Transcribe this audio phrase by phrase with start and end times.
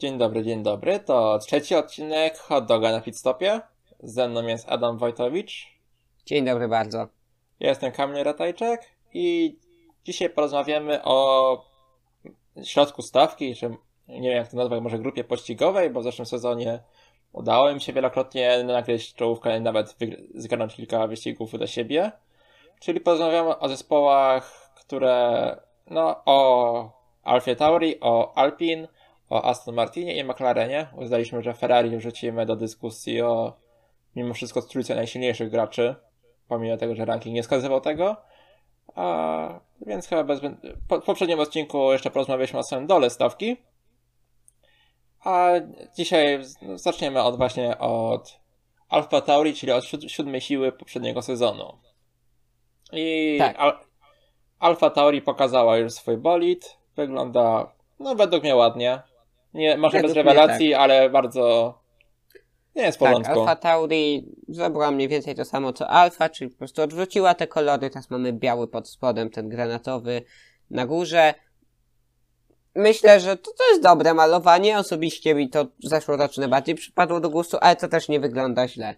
[0.00, 1.00] Dzień dobry, dzień dobry.
[1.00, 3.60] To trzeci odcinek Hot Doga na Pitstopie.
[4.02, 5.66] Ze mną jest Adam Wojtowicz.
[6.26, 7.08] Dzień dobry bardzo.
[7.60, 8.80] Ja jestem Kamil Ratajczak
[9.14, 9.56] i
[10.04, 11.64] dzisiaj porozmawiamy o
[12.64, 13.68] środku stawki, czy
[14.08, 16.82] nie wiem jak to nazwać, może grupie pościgowej, bo w zeszłym sezonie
[17.32, 19.96] udało im się wielokrotnie nagrać czołówkę i nawet
[20.34, 22.12] zgarnąć kilka wyścigów do siebie.
[22.78, 25.56] Czyli porozmawiamy o zespołach, które
[25.86, 26.90] no o
[27.22, 28.88] Alfie Tauri, o Alpine,
[29.30, 30.88] o Aston Martinie i McLarenie.
[30.96, 33.56] Uznaliśmy, że Ferrari wrzucimy do dyskusji o
[34.16, 35.94] mimo wszystko trójce najsilniejszych graczy,
[36.48, 38.16] pomimo tego, że ranking nie wskazywał tego.
[38.94, 40.40] A, więc chyba bez...
[40.88, 43.56] Po, w poprzednim odcinku jeszcze porozmawialiśmy o samym dole stawki.
[45.24, 45.50] A
[45.96, 46.40] dzisiaj
[46.74, 48.40] zaczniemy od właśnie od
[48.88, 51.78] Alfa Tauri, czyli od siódmej siły poprzedniego sezonu.
[52.92, 53.56] I tak.
[53.58, 53.78] Al
[54.58, 56.76] Alfa Tauri pokazała już swój bolid.
[56.96, 59.02] Wygląda, no według mnie ładnie.
[59.54, 60.80] Nie, może bez rewelacji, tak.
[60.80, 61.74] ale bardzo
[62.76, 63.32] nie jest w tak, porządku.
[63.32, 67.46] Tak, Alfa Tauri zabrała mniej więcej to samo co Alfa, czyli po prostu odwróciła te
[67.46, 70.22] kolory, teraz mamy biały pod spodem, ten granatowy
[70.70, 71.34] na górze.
[72.74, 77.56] Myślę, że to, to jest dobre malowanie, osobiście mi to zeszłoroczne bardziej przypadło do gustu,
[77.60, 78.94] ale to też nie wygląda źle.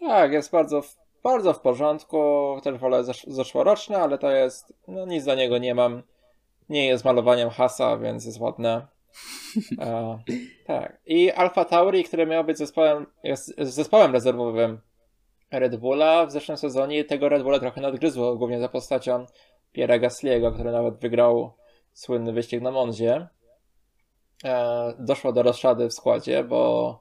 [0.00, 0.82] Tak, jest bardzo,
[1.22, 2.20] bardzo w porządku,
[2.64, 6.02] też wolę zesz zeszłoroczne, ale to jest, no nic za niego nie mam.
[6.68, 8.86] Nie jest malowaniem hasa, więc jest ładne.
[9.80, 10.18] E,
[10.66, 11.00] tak.
[11.06, 13.06] I Alfa Tauri, który miał być zespołem,
[13.58, 14.80] zespołem rezerwowym
[15.50, 19.26] Red Bulla w zeszłym sezonie, tego Red Bulla trochę nadgryzło, głównie za postacią
[19.72, 21.52] Pierre Gasly'ego, który nawet wygrał
[21.92, 23.28] słynny wyścig na Monzie.
[24.44, 27.00] E, doszło do rozszady w składzie, bo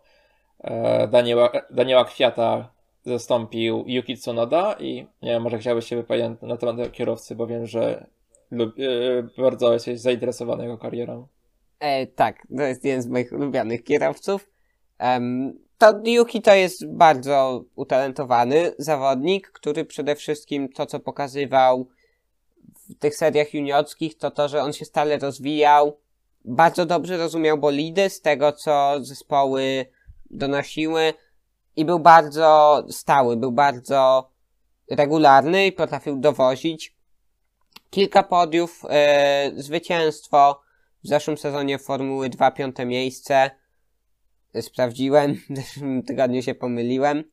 [0.63, 2.69] e, Daniela, Daniela Kwiata
[3.05, 7.65] zastąpił Yuki Tsunoda i nie wiem, może chciałbyś się wypowiedzieć na temat kierowcy, bo wiem,
[7.65, 8.07] że
[8.51, 11.27] lub, e, bardzo jesteś zainteresowany jego karierą.
[11.85, 14.49] E, tak, to jest jeden z moich ulubionych kierowców.
[14.99, 21.89] Um, to Yuki to jest bardzo utalentowany zawodnik, który przede wszystkim to, co pokazywał
[22.89, 25.97] w tych seriach juniorskich, to to, że on się stale rozwijał,
[26.45, 29.85] bardzo dobrze rozumiał bolidy z tego, co zespoły
[30.29, 31.13] donosiły
[31.75, 34.29] i był bardzo stały, był bardzo
[34.91, 36.95] regularny i potrafił dowozić
[37.89, 40.64] kilka podiów, e, zwycięstwo,
[41.05, 43.51] w zeszłym sezonie Formuły 2 piąte miejsce.
[44.61, 47.23] Sprawdziłem, w zeszłym tygodniu się pomyliłem.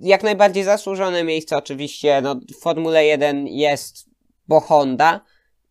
[0.00, 4.14] Jak najbardziej zasłużone miejsce oczywiście, no w Formule 1 jest
[4.48, 5.20] bo Honda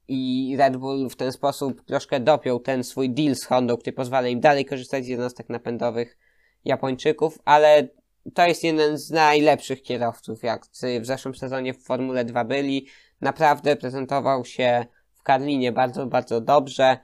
[0.08, 4.28] i Red Bull w ten sposób troszkę dopiął ten swój deal z Hondą, który pozwala
[4.28, 6.18] im dalej korzystać z jednostek napędowych
[6.66, 7.88] Japończyków, ale
[8.34, 10.66] to jest jeden z najlepszych kierowców, jak
[11.02, 12.88] w zeszłym sezonie w Formule 2 byli.
[13.22, 14.86] Naprawdę prezentował się
[15.24, 16.98] w Karlinie bardzo, bardzo dobrze.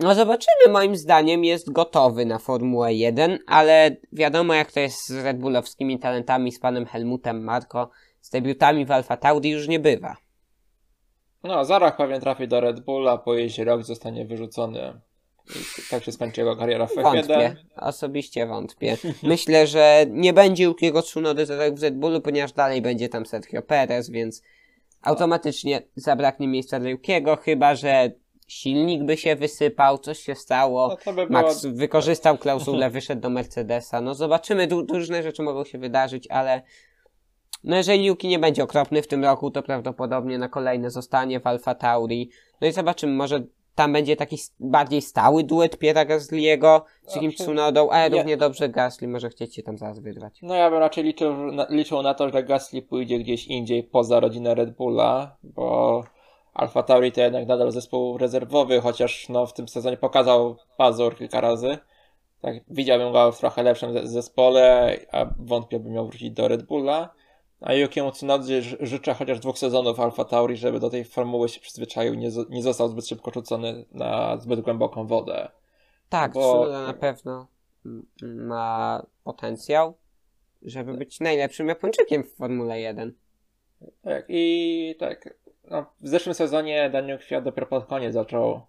[0.00, 5.24] No zobaczymy, moim zdaniem jest gotowy na Formułę 1, ale wiadomo jak to jest z
[5.24, 7.90] Red Bullowskimi talentami, z panem Helmutem Marko,
[8.20, 10.16] z debiutami w Alfa Tauri już nie bywa.
[11.42, 15.00] No, Zarach pewnie trafi do Red Bulla, po jeździ rok zostanie wyrzucony.
[15.78, 17.02] I tak się skończy jego kariera w F1.
[17.02, 18.96] Wątpię, osobiście wątpię.
[19.22, 24.10] Myślę, że nie będzie Yukiego Tsunody w Red Bullu, ponieważ dalej będzie tam Sergio Perez,
[24.10, 24.42] więc
[25.02, 28.10] automatycznie zabraknie miejsca dla Jukiego, chyba że
[28.48, 31.74] silnik by się wysypał, coś się stało, no by Max było...
[31.74, 36.62] wykorzystał klauzulę, wyszedł do Mercedesa, no zobaczymy, du różne rzeczy mogą się wydarzyć, ale
[37.64, 41.46] no jeżeli Yuki nie będzie okropny w tym roku, to prawdopodobnie na kolejne zostanie w
[41.46, 42.30] Alfa Tauri,
[42.60, 43.42] no i zobaczymy, może
[43.74, 49.08] tam będzie taki bardziej stały duet Piera Gasly'ego z jakimś Tsunodą, a równie dobrze Gasly
[49.08, 50.38] może chcieć się tam zaraz wygrać.
[50.42, 54.20] No ja bym raczej liczył na, liczył na to, że Gasly pójdzie gdzieś indziej poza
[54.20, 56.02] rodzinę Red Bulla, bo
[56.54, 61.40] Alfa Tauri to jednak nadal zespół rezerwowy, chociaż no, w tym sezonie pokazał pazur kilka
[61.40, 61.78] razy.
[62.40, 67.14] Tak, widziałbym go w trochę lepszym zespole, a wątpię, by miał wrócić do Red Bulla.
[67.62, 72.14] A Yukiemu Tsunodzie życzę chociaż dwóch sezonów Alfa Tauri, żeby do tej formuły się przyzwyczaił,
[72.14, 75.48] nie, nie został zbyt szybko rzucony na zbyt głęboką wodę.
[76.08, 76.40] Tak, bo...
[76.40, 77.46] Tsunoda na pewno
[78.22, 79.94] ma potencjał,
[80.62, 83.14] żeby być najlepszym Japończykiem w Formule 1.
[84.02, 85.34] Tak, i tak.
[85.70, 88.60] No, w zeszłym sezonie Daniel Kwiat dopiero pod koniec zaczął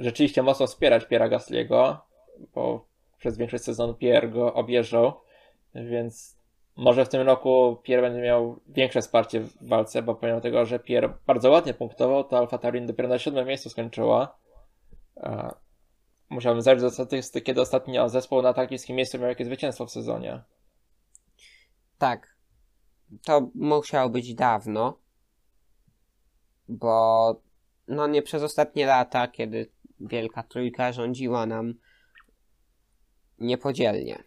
[0.00, 1.96] rzeczywiście mocno wspierać Piera Gasly'ego,
[2.54, 2.86] bo
[3.18, 5.12] przez większość sezonu Pierre go objeżdżał,
[5.74, 6.36] więc
[6.76, 10.78] może w tym roku Pierre będzie miał większe wsparcie w walce, bo pomimo tego, że
[10.78, 14.38] Pierre bardzo ładnie punktował, to Alfa Tauri dopiero na siódmym miejscu skończyła.
[16.28, 20.42] Musiałbym zajrzeć do statystyki, kiedy ostatnio zespół na takim miejscu miał jakieś zwycięstwo w sezonie.
[21.98, 22.36] Tak.
[23.24, 24.98] To musiało być dawno,
[26.68, 27.36] bo
[27.88, 29.70] no nie przez ostatnie lata, kiedy
[30.00, 31.74] wielka trójka rządziła nam
[33.38, 34.24] niepodzielnie.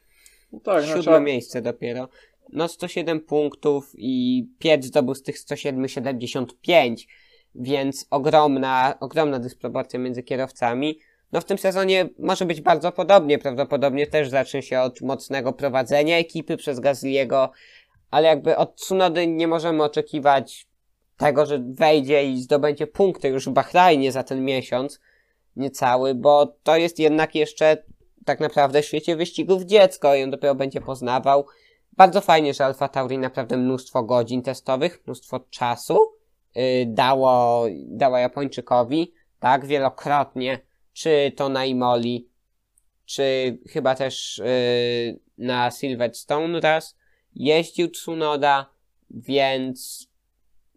[0.52, 2.10] No tak, Siódme znaczy, miejsce dopiero.
[2.54, 7.08] No 107 punktów i Piet zdobył z tych 107 75,
[7.56, 11.00] więc ogromna, ogromna dysproporcja między kierowcami.
[11.32, 16.18] No w tym sezonie może być bardzo podobnie, prawdopodobnie też zacznie się od mocnego prowadzenia
[16.18, 17.50] ekipy przez Gasly'ego,
[18.12, 20.68] ale jakby od Tsunody nie możemy oczekiwać
[21.18, 25.00] tego, że wejdzie i zdobędzie punkty już w Bahrajnie za ten miesiąc,
[25.56, 27.84] niecały, bo to jest jednak jeszcze
[28.26, 31.46] tak naprawdę w świecie wyścigów dziecko i on dopiero będzie poznawał.
[31.94, 36.00] Bardzo fajnie, że Alfa Tauri naprawdę mnóstwo godzin testowych, mnóstwo czasu
[36.56, 40.60] yy, dało, dało Japończykowi, tak, wielokrotnie,
[40.94, 42.30] czy to na Imoli,
[43.06, 46.96] czy chyba też yy, na Silverstone raz
[47.36, 48.70] jeździł Tsunoda,
[49.10, 50.08] więc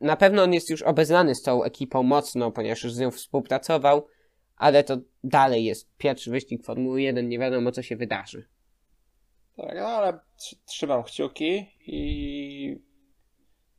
[0.00, 4.06] na pewno on jest już obeznany z tą ekipą mocno, ponieważ już z nią współpracował,
[4.56, 8.48] ale to dalej jest pierwszy wyścig Formuły 1, nie wiadomo co się wydarzy.
[9.66, 12.80] Tak, no ale tr- trzymam kciuki i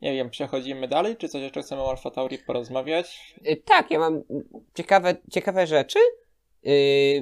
[0.01, 3.35] nie wiem, przechodzimy dalej, czy coś jeszcze chcemy o Alfa Tauri porozmawiać?
[3.47, 4.23] Y, Tak, ja mam
[4.73, 5.99] ciekawe, ciekawe rzeczy,
[6.63, 6.73] yy,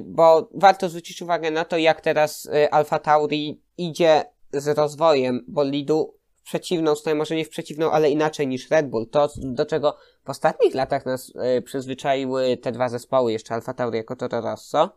[0.06, 6.14] bo warto zwrócić uwagę na to, jak teraz yy, Alfa Tauri idzie z rozwojem bolidu
[6.34, 9.06] w przeciwną stronę, może nie w przeciwną, ale inaczej niż Red Bull.
[9.10, 11.32] To, do czego w ostatnich latach nas
[11.64, 14.90] przyzwyczaiły te dwa zespoły, jeszcze Alfa Tauri jako Toro Rosso,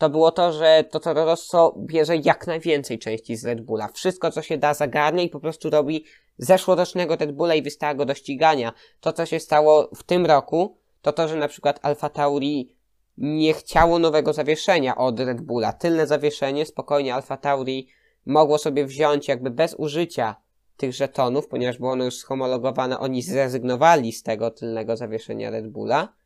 [0.00, 3.88] to było to, że to Toro Rosso bierze jak najwięcej części z Red Bulla.
[3.88, 6.04] Wszystko, co się da, zagarnie i po prostu robi
[6.38, 8.72] zeszłorocznego Red Bulla i wystawia go do ścigania.
[9.00, 12.76] To, co się stało w tym roku, to to, że na przykład Alfa Tauri
[13.18, 15.72] nie chciało nowego zawieszenia od Red Bulla.
[15.72, 17.88] Tylne zawieszenie spokojnie Alfa Tauri
[18.26, 20.36] mogło sobie wziąć jakby bez użycia
[20.76, 26.19] tych żetonów, ponieważ było ono już schomologowane, oni zrezygnowali z tego tylnego zawieszenia Red Bulla.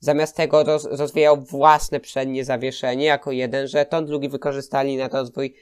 [0.00, 5.54] Zamiast tego roz, rozwijał własne przednie zawieszenie jako jeden żeton, drugi wykorzystali na rozwój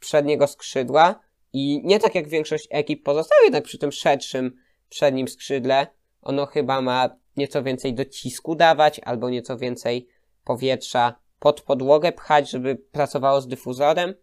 [0.00, 1.20] przedniego skrzydła
[1.52, 4.56] i nie tak jak większość ekip pozostało jednak przy tym szerszym
[4.88, 5.86] przednim skrzydle.
[6.22, 10.08] Ono chyba ma nieco więcej docisku dawać albo nieco więcej
[10.44, 14.14] powietrza pod podłogę pchać, żeby pracowało z dyfuzorem.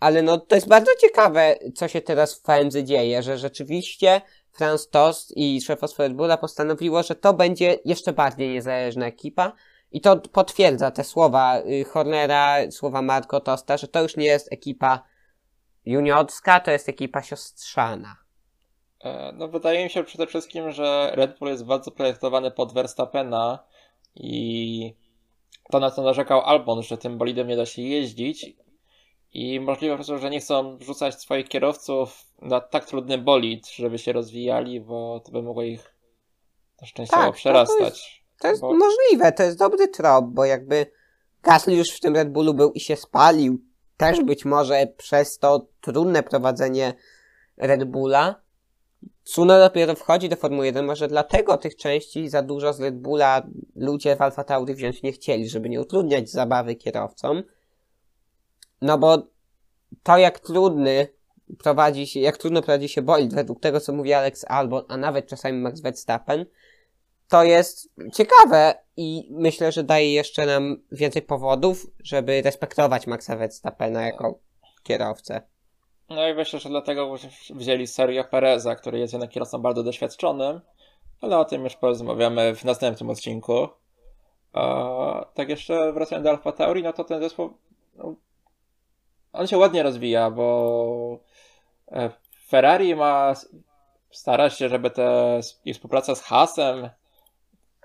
[0.00, 4.20] Ale no to jest bardzo ciekawe, co się teraz w FMZ dzieje, że rzeczywiście
[4.52, 9.52] Franz Tost i szefostwo Red Bulla postanowiło, że to będzie jeszcze bardziej niezależna ekipa.
[9.92, 14.52] I to potwierdza te słowa y, Hornera, słowa Marco Tosta, że to już nie jest
[14.52, 15.02] ekipa
[15.84, 18.16] juniorska, to jest ekipa siostrzana.
[19.00, 23.58] E, No wydaje mi się przede wszystkim, że Red Bull jest bardzo projektowany pod Verstappena
[24.14, 24.94] i
[25.70, 28.56] to na co narzekał Albon, że tym bolidem nie da się jeździć
[29.32, 34.80] i możliwe że nie chcą wrzucać swoich kierowców na tak trudny bolid, żeby się rozwijali,
[34.80, 35.94] bo to by mogło ich
[36.84, 38.24] szczęściowo Tak, to- to przerastać.
[38.40, 40.86] To jest Bo- możliwe, to jest dobry trop, bo jakby
[41.42, 43.58] Gasly już w tym Red Bullu był i się spalił.
[43.96, 46.94] Też być może przez to trudne prowadzenie
[47.56, 48.42] Red Bulla.
[49.24, 53.46] Tsuno dopiero wchodzi do Formuły 1, może dlatego tych części za dużo z Red Bulla
[53.76, 57.42] ludzie w Alfa Tauri wziąć nie chcieli, żeby nie utrudniać zabawy kierowcom.
[58.80, 59.18] No bo
[60.02, 61.06] to jak trudny
[61.58, 65.26] prowadzi się, jak trudno prowadzi się bolid według tego, co mówi Alex Albon, a nawet
[65.26, 66.46] czasami Max Verstappen,
[67.28, 74.02] to jest ciekawe i myślę, że daje jeszcze nam więcej powodów, żeby respektować Maxa Verstappena
[74.02, 74.38] jako
[74.82, 75.42] kierowcę.
[76.08, 77.14] No i myślę, że dlatego
[77.50, 80.60] wzięli Sergio Pereza, który jest jednak kierowcą bardzo doświadczonym,
[81.20, 83.68] ale o tym już porozmawiamy w następnym odcinku.
[84.52, 87.50] A, tak jeszcze wracając do Alfa Tauri, no to ten zespół
[87.94, 88.14] no,
[89.32, 91.18] on się ładnie rozwija, bo
[92.48, 93.34] Ferrari ma
[94.10, 96.90] stara się, żeby te ich współpraca z Haasem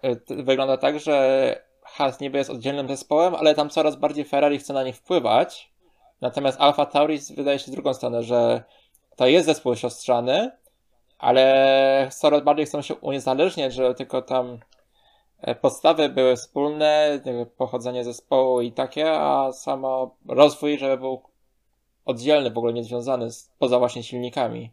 [0.02, 4.74] e, wygląda tak, że Haas niby jest oddzielnym zespołem, ale tam coraz bardziej Ferrari chce
[4.74, 5.72] na nich wpływać.
[6.22, 8.64] Natomiast Alfa Tauri wydaje się w drugą stronę, że
[9.16, 10.52] to jest zespół siostrzany,
[11.20, 14.60] ale coraz bardziej chcą się uniezależniać, że tylko tam
[15.42, 17.20] e, podstawy były wspólne,
[17.58, 21.22] pochodzenie zespołu i takie, a samo rozwój, żeby był
[22.08, 24.72] oddzielny, w ogóle nie związany z, poza właśnie silnikami.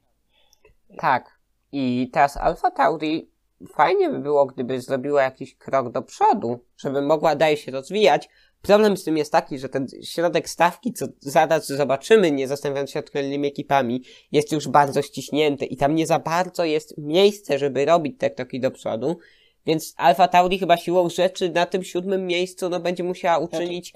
[0.99, 1.39] Tak.
[1.73, 3.31] I teraz Alfa Tauri
[3.69, 8.29] fajnie by było, gdyby zrobiła jakiś krok do przodu, żeby mogła dalej się rozwijać.
[8.63, 12.99] Problem z tym jest taki, że ten środek stawki, co zaraz zobaczymy, nie zastanawiając się
[12.99, 17.85] nad kolejnymi ekipami, jest już bardzo ściśnięty i tam nie za bardzo jest miejsce, żeby
[17.85, 19.19] robić te kroki do przodu.
[19.67, 23.93] Więc Alfa Tauri chyba siłą rzeczy na tym siódmym miejscu no, będzie musiała uczynić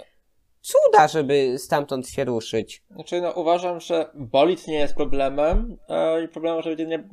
[0.68, 2.82] cuda, żeby stamtąd się ruszyć.
[2.90, 7.08] Znaczy, no uważam, że bolid nie jest problemem e, i problemem, że będzie nie,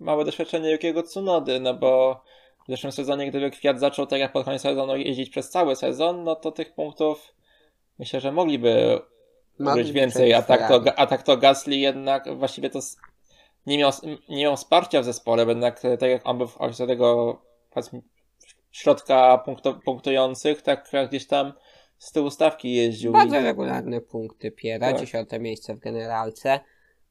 [0.00, 2.22] małe doświadczenie jakiego Tsunody, no bo
[2.68, 6.24] w zeszłym sezonie, gdyby Kwiat zaczął tak jak pod koniec sezonu jeździć przez cały sezon,
[6.24, 7.34] no to tych punktów
[7.98, 9.00] myślę, że mogliby
[9.60, 12.80] ugryźć więcej, a tak, to, a tak to Gasly jednak właściwie to
[13.66, 13.90] nie miał,
[14.28, 17.38] nie miał wsparcia w zespole, bo jednak tak jak on był w tego
[18.72, 21.52] środka punktu, punktujących, tak jak gdzieś tam
[21.98, 23.12] z tyłu stawki jeździł.
[23.12, 25.00] Bardzo regularne punkty Piera, tak.
[25.00, 26.60] dziesiąte miejsce w generalce.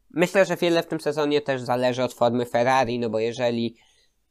[0.10, 3.76] Myślę, że wiele w tym sezonie też zależy od formy Ferrari, no bo jeżeli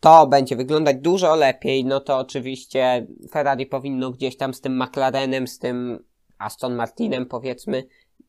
[0.01, 5.49] to będzie wyglądać dużo lepiej, no to oczywiście Ferrari powinno gdzieś tam z tym McLarenem,
[5.49, 6.05] z tym
[6.39, 7.85] Aston Martinem powiedzmy,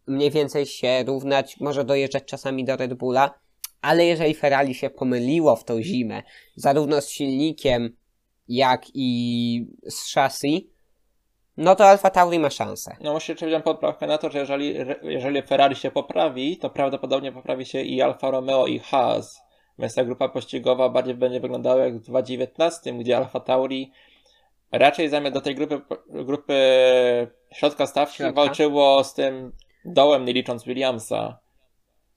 [0.08, 3.40] mniej więcej się równać, może dojeżdżać czasami do Red Bulla,
[3.82, 6.24] ale jeżeli Ferrari się pomyliło w tą zimę,
[6.56, 7.96] zarówno z silnikiem,
[8.48, 10.62] jak i z chassis,
[11.58, 12.98] no to Alfa Tauri ma szansę.
[13.02, 17.66] No muszę wziąć poprawkę na to, że jeżeli, jeżeli Ferrari się poprawi, to prawdopodobnie poprawi
[17.66, 19.42] się i Alfa Romeo i Haas.
[19.80, 23.92] Więc ta grupa pościgowa bardziej będzie wyglądała jak w 2019, gdzie Alfa Tauri
[24.72, 26.56] raczej zamiast do tej grupy, grupy
[27.54, 28.42] środka stawki Środka.
[28.42, 29.52] walczyło z tym
[29.86, 31.40] dołem, nie licząc Williamsa.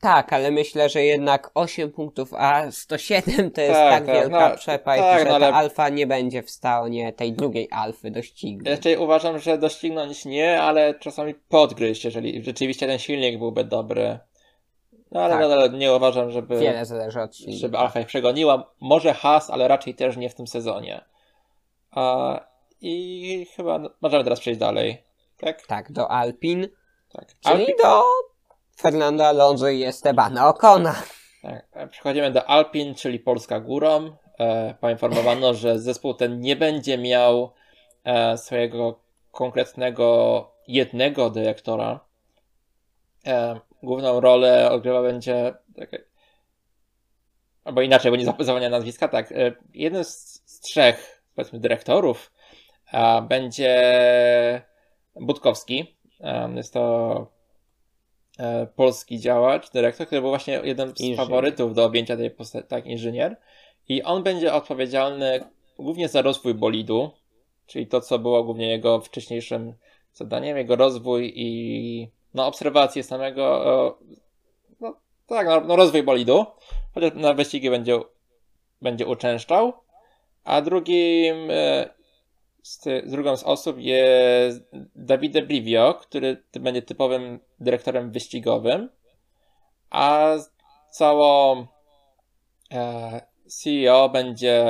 [0.01, 4.49] Tak, ale myślę, że jednak 8 punktów, a 107 to jest tak, tak, tak wielka
[4.49, 5.51] no, przepaść, tak, że no, ale...
[5.51, 8.69] ta alfa nie będzie w stanie tej drugiej alfy doścignąć.
[8.69, 14.19] Raczej uważam, że doścignąć nie, ale czasami podgryźć, jeżeli rzeczywiście ten silnik byłby dobry.
[15.11, 15.41] No ale tak.
[15.41, 16.59] nadal nie uważam, żeby.
[16.59, 17.61] Wiele zależy od silnika.
[17.61, 18.73] Żeby Alfa ich przegoniła.
[18.81, 21.05] Może Has, ale raczej też nie w tym sezonie.
[21.91, 22.41] A,
[22.81, 25.03] I chyba możemy teraz przejść dalej.
[25.39, 25.67] Tak?
[25.67, 26.69] Tak, do Alpin.
[27.13, 27.29] Tak.
[27.41, 27.75] Czyli Alpin...
[27.83, 28.03] do
[28.79, 30.95] Fernando Alonso i Estebana Ocona.
[31.43, 31.67] Tak.
[31.73, 34.17] E, przechodzimy do Alpin, czyli Polska górą.
[34.39, 37.53] E, poinformowano, że zespół ten nie będzie miał
[38.05, 39.01] e, swojego
[39.33, 42.01] konkretnego jednego dyrektora.
[43.27, 45.55] E, główną rolę odgrywa będzie.
[45.77, 45.91] Tak,
[47.65, 49.09] albo inaczej, bo nie zapowiadania nazwiska.
[49.09, 52.33] Tak, e, jeden z, z trzech, powiedzmy, dyrektorów
[52.93, 54.63] e, będzie
[55.17, 55.99] Budkowski.
[56.55, 57.38] Jest to E,
[58.77, 61.17] polski działacz, dyrektor, który był właśnie jeden z inżynier.
[61.17, 63.37] faworytów do objęcia tej postaci, tak, inżynier.
[63.89, 65.41] I on będzie odpowiedzialny
[65.79, 67.11] głównie za rozwój bolidu,
[67.67, 69.75] czyli to, co było głównie jego wcześniejszym
[70.15, 73.99] zadaniem, jego rozwój i no, obserwację samego,
[74.81, 76.47] no tak, no, no rozwój bolidu,
[76.95, 78.01] chociaż na wyścigi będzie,
[78.83, 79.73] będzie uczęszczał.
[80.45, 81.89] A drugim e,
[82.69, 84.63] z, drugą z osób jest
[84.97, 88.91] Davide Brivio, który będzie typowym dyrektorem wyścigowym,
[89.91, 90.37] a
[90.91, 91.67] całą
[92.73, 94.65] e, CEO będzie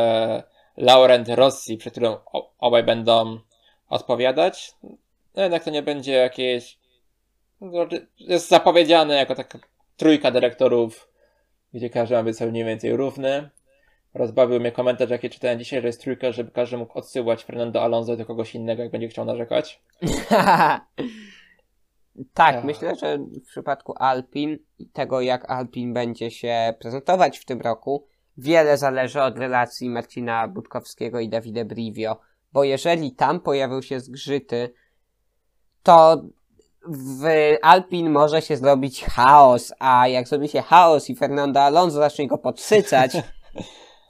[0.76, 2.14] Laurent Rossi, przy którym
[2.59, 3.38] obaj będą
[3.88, 4.73] odpowiadać.
[5.35, 6.78] No jednak to nie będzie jakieś.
[7.61, 7.87] No,
[8.19, 9.59] jest zapowiedziane jako taka
[9.97, 11.09] trójka dyrektorów,
[11.75, 13.50] gdzie każdy ma być mniej więcej równy.
[14.15, 18.17] Rozbawił mnie komentarz, jaki czytałem dzisiaj, że jest trójka, żeby każdy mógł odsyłać Fernando Alonso
[18.17, 19.83] do kogoś innego, jak będzie chciał narzekać.
[22.35, 22.62] tak, ja.
[22.65, 28.07] myślę, że w przypadku Alpin i tego, jak Alpin będzie się prezentować w tym roku,
[28.37, 32.21] wiele zależy od relacji Marcina Budkowskiego i Davide Brivio,
[32.53, 34.73] bo jeżeli tam pojawią się zgrzyty,
[35.83, 36.23] to
[36.88, 37.25] w
[37.62, 42.38] Alpin może się zrobić chaos, a jak zrobi się chaos i Fernando Alonso zacznie go
[42.38, 43.12] podsycać,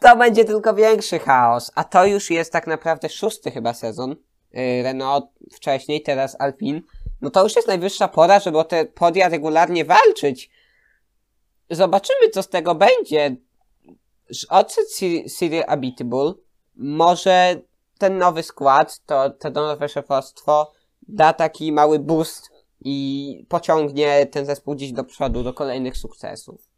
[0.01, 1.73] to będzie tylko większy chaos.
[1.75, 4.17] A to już jest tak naprawdę szósty chyba sezon.
[4.53, 6.81] Yy, Renault wcześniej, teraz Alpine.
[7.21, 10.51] No to już jest najwyższa pora, żeby o te podia regularnie walczyć.
[11.71, 13.37] Zobaczymy, co z tego będzie.
[14.49, 14.89] Odszedł
[15.39, 16.33] Cyril Abitable.
[16.77, 17.61] Może
[17.99, 20.73] ten nowy skład, to, to nowe szefostwo
[21.09, 22.51] da taki mały boost
[22.81, 26.69] i pociągnie ten zespół gdzieś do przodu, do kolejnych sukcesów.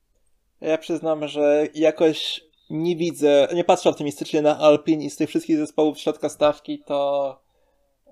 [0.60, 5.56] Ja przyznam, że jakoś nie widzę, nie patrzę optymistycznie na Alpin i z tych wszystkich
[5.56, 7.40] zespołów środka stawki to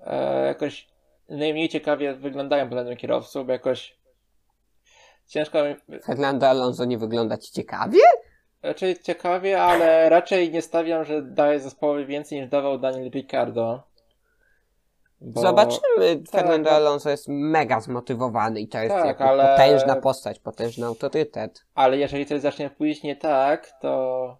[0.05, 0.87] e, jakoś
[1.29, 3.99] najmniej ciekawie wyglądają względem kierowców, bo jakoś
[5.27, 5.99] ciężko mi...
[6.03, 7.99] Fernando Alonso nie wygląda ci ciekawie?
[8.63, 13.83] Raczej ciekawie, ale raczej nie stawiam, że daje zespołowi więcej niż dawał Daniel Ricciardo.
[15.21, 15.41] Bo...
[15.41, 16.15] Zobaczymy.
[16.15, 19.43] Tak, Fernando Alonso jest mega zmotywowany i to jest tak, ale...
[19.43, 21.65] potężna postać, potężny autorytet.
[21.75, 24.37] Ale jeżeli coś zacznie pójść nie tak, to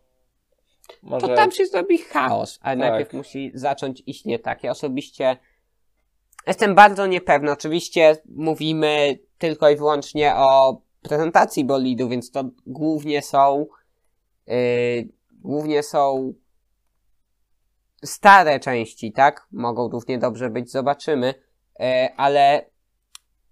[1.03, 1.27] może...
[1.27, 2.89] To tam się zrobi chaos, ale tak.
[2.89, 4.63] najpierw musi zacząć iść nie tak.
[4.63, 5.37] Ja osobiście
[6.47, 7.51] jestem bardzo niepewny.
[7.51, 13.65] Oczywiście mówimy tylko i wyłącznie o prezentacji bolidu, więc to głównie są
[14.47, 14.55] yy,
[15.31, 16.33] głównie są
[18.03, 19.47] stare części, tak?
[19.51, 21.33] Mogą równie dobrze być, zobaczymy.
[21.79, 21.85] Yy,
[22.17, 22.69] ale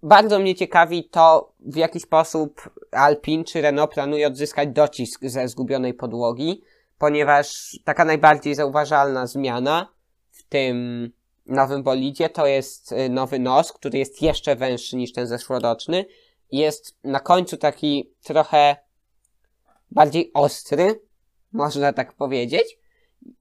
[0.04, 5.94] bardzo mnie ciekawi to, w jaki sposób Alpin czy Renault planuje odzyskać docisk ze zgubionej
[5.94, 6.62] podłogi
[6.98, 9.88] ponieważ taka najbardziej zauważalna zmiana
[10.32, 11.10] w tym
[11.46, 16.06] nowym bolidzie to jest y, nowy nos, który jest jeszcze węższy niż ten zeszłoroczny.
[16.52, 18.76] Jest na końcu taki trochę
[19.92, 21.02] bardziej ostry,
[21.52, 22.78] można tak powiedzieć.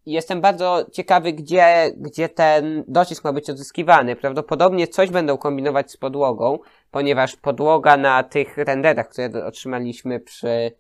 [0.07, 4.17] Jestem bardzo ciekawy, gdzie, gdzie ten docisk ma być odzyskiwany.
[4.17, 6.59] Prawdopodobnie coś będą kombinować z podłogą,
[6.91, 10.73] ponieważ podłoga na tych renderach, które otrzymaliśmy przy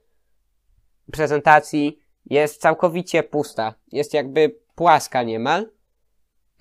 [1.12, 3.74] prezentacji, jest całkowicie pusta.
[3.92, 5.70] Jest jakby płaska niemal.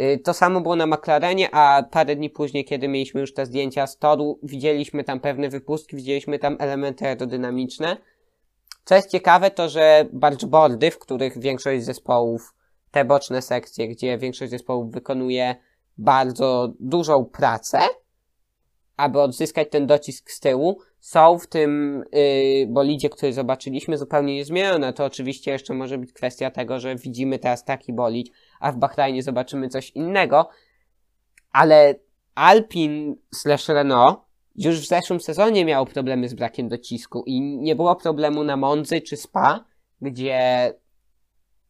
[0.02, 3.88] Y, To samo było na McLarenie, a parę dni później, kiedy mieliśmy już te zdjęcia
[3.88, 7.98] z toru, widzieliśmy tam pewne wypustki, widzieliśmy tam elementy aerodynamiczne.
[8.86, 12.54] Co jest ciekawe, to że bargeboardy, w których większość zespołów,
[12.92, 15.56] te boczne sekcje, gdzie większość zespołów wykonuje
[15.98, 17.80] bardzo dużą pracę,
[18.98, 24.94] aby odzyskać ten docisk z tyłu, są w tym yy, bolidzie, który zobaczyliśmy, zupełnie niezmienione.
[24.94, 29.24] To oczywiście jeszcze może być kwestia tego, że widzimy teraz taki bolid, a w Bahrajnie
[29.24, 30.50] zobaczymy coś innego,
[31.52, 31.96] ale
[32.36, 34.20] Alpin slash Renault
[34.56, 39.02] już w zeszłym sezonie miało problemy z brakiem docisku i nie było problemu na Monzy
[39.02, 39.66] czy Spa,
[40.02, 40.74] gdzie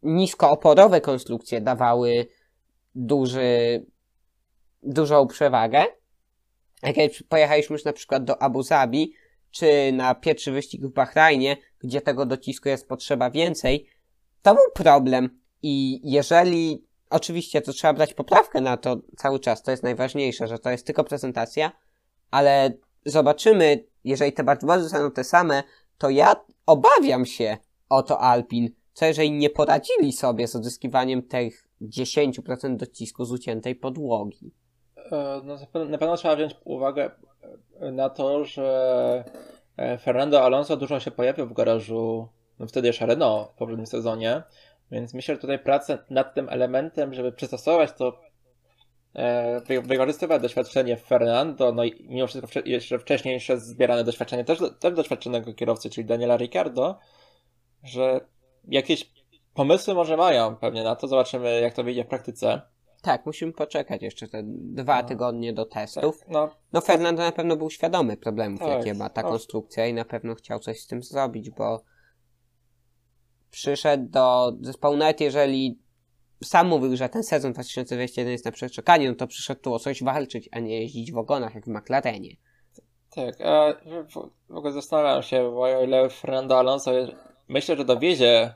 [0.03, 2.27] niskooporowe konstrukcje dawały
[2.95, 3.85] duży,
[4.83, 5.85] dużą przewagę.
[6.83, 6.95] Jak
[7.29, 9.13] pojechaliśmy już na przykład do Abu Zabi,
[9.55, 13.87] czy na pierwszy wyścig w Bahrajnie, gdzie tego docisku jest potrzeba więcej,
[14.41, 15.39] to był problem.
[15.61, 20.59] I jeżeli, oczywiście to trzeba brać poprawkę na to cały czas, to jest najważniejsze, że
[20.59, 21.71] to jest tylko prezentacja,
[22.31, 22.71] ale
[23.05, 25.63] zobaczymy, jeżeli te bargeboardy zostaną te same,
[25.97, 26.35] to ja
[26.65, 27.57] obawiam się
[27.89, 33.75] o to Alpin, co jeżeli nie poradzili sobie z odzyskiwaniem tych 10% docisku z uciętej
[33.75, 34.51] podłogi.
[35.11, 35.55] E, No,
[35.89, 37.11] na pewno- trzeba wziąć uwagę
[37.91, 39.23] na to, że
[39.77, 42.27] e, Fernando Alonso dużo się pojawił w garażu,
[42.59, 44.43] no wtedy jeszcze Renault w poprzednim sezonie,
[44.91, 48.19] więc myślę, że tutaj praca nad tym elementem, żeby przystosować to,
[49.15, 54.93] e, wy- wykorzystywać doświadczenie Fernando, no i mimo wszystko jeszcze wcześniejsze zbierane doświadczenie też, też
[54.93, 56.99] doświadczonego kierowcy, czyli Daniela Ricciardo,
[57.83, 58.19] że
[58.67, 59.11] jakieś
[59.53, 62.61] pomysły może mają pewnie na to, zobaczymy jak to wyjdzie w praktyce.
[63.05, 65.07] Tak, musimy poczekać jeszcze te dwa No.
[65.07, 66.25] tygodnie do testów.
[66.27, 69.31] No, No Fernando na pewno był świadomy problemów, Tak, jakie ma ta tak.
[69.31, 71.83] konstrukcja i na pewno chciał coś z tym zrobić, bo
[73.51, 75.79] przyszedł do zespołu nawet jeżeli
[76.43, 80.03] sam mówił, że ten sezon 2021 jest na przeczekaniu, no to przyszedł tu o coś
[80.03, 82.35] walczyć, a nie jeździć w ogonach jak w McLarenie.
[83.15, 86.91] Tak, a w, w ogóle zastanawiam się, bo o ile Fernando Alonso
[87.47, 88.53] myślę, że dowiezie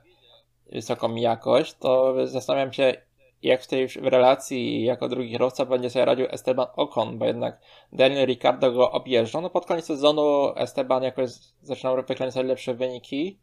[0.71, 3.08] wysoką jakość, to zastanawiam się,
[3.43, 7.61] jak w tej relacji jako drugi kierowca będzie sobie radził Esteban Ocon, bo jednak
[7.93, 9.41] Daniel Ricciardo go objeżdżał.
[9.41, 11.29] No pod koniec sezonu Esteban jakoś
[11.61, 13.39] zaczynał wykręcać lepsze wyniki,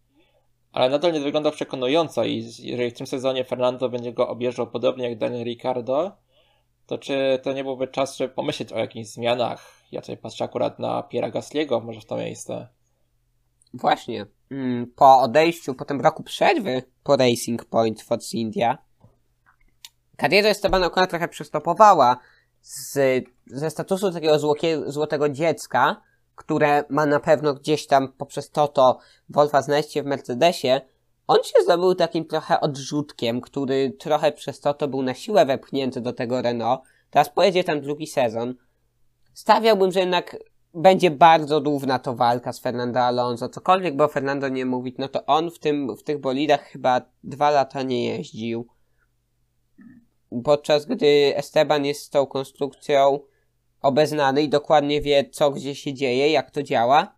[0.73, 5.09] ale nadal nie wyglądał przekonująco i jeżeli w tym sezonie Fernando będzie go objeżdżał podobnie
[5.09, 6.13] jak Daniel Ricciardo,
[6.87, 9.77] to czy to nie byłby czas, żeby pomyśleć o jakichś zmianach?
[9.93, 12.69] Ja tutaj patrzę akurat na Piera Gasliego, może w to miejsce.
[13.75, 14.27] Właśnie.
[14.51, 18.79] Mm, Po odejściu, po tym roku przerwy po Racing Point Force India,
[20.17, 22.17] kariera Estebana Ocona trochę przystopowała
[22.63, 22.99] z,
[23.47, 26.03] ze statusu takiego złokie, złotego dziecka,
[26.35, 28.99] które ma na pewno gdzieś tam poprzez Toto
[29.29, 30.81] Wolfa znaleźć w Mercedesie,
[31.27, 36.13] on się zdobył takim trochę odrzutkiem, który trochę przez Toto był na siłę wepchnięty do
[36.13, 36.81] tego Renault.
[37.11, 38.55] Teraz pojedzie tam drugi sezon.
[39.35, 40.37] Stawiałbym, że jednak
[40.75, 43.49] będzie bardzo równa to walka z Fernando Alonso.
[43.49, 47.01] Cokolwiek by o Fernando nie mówić, no to on w, tym, w tych bolidach chyba
[47.25, 48.67] dwa lata nie jeździł.
[50.45, 53.21] Podczas gdy Esteban jest z tą konstrukcją
[53.83, 57.17] obeznany i dokładnie wie, co gdzie się dzieje, jak to działa.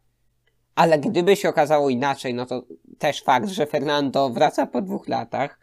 [0.74, 2.62] Ale gdyby się okazało inaczej, no to
[2.98, 5.58] też fakt, że Fernando wraca po dwóch latach,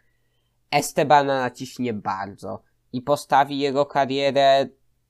[0.70, 4.66] Estebana naciśnie bardzo i postawi jego karierę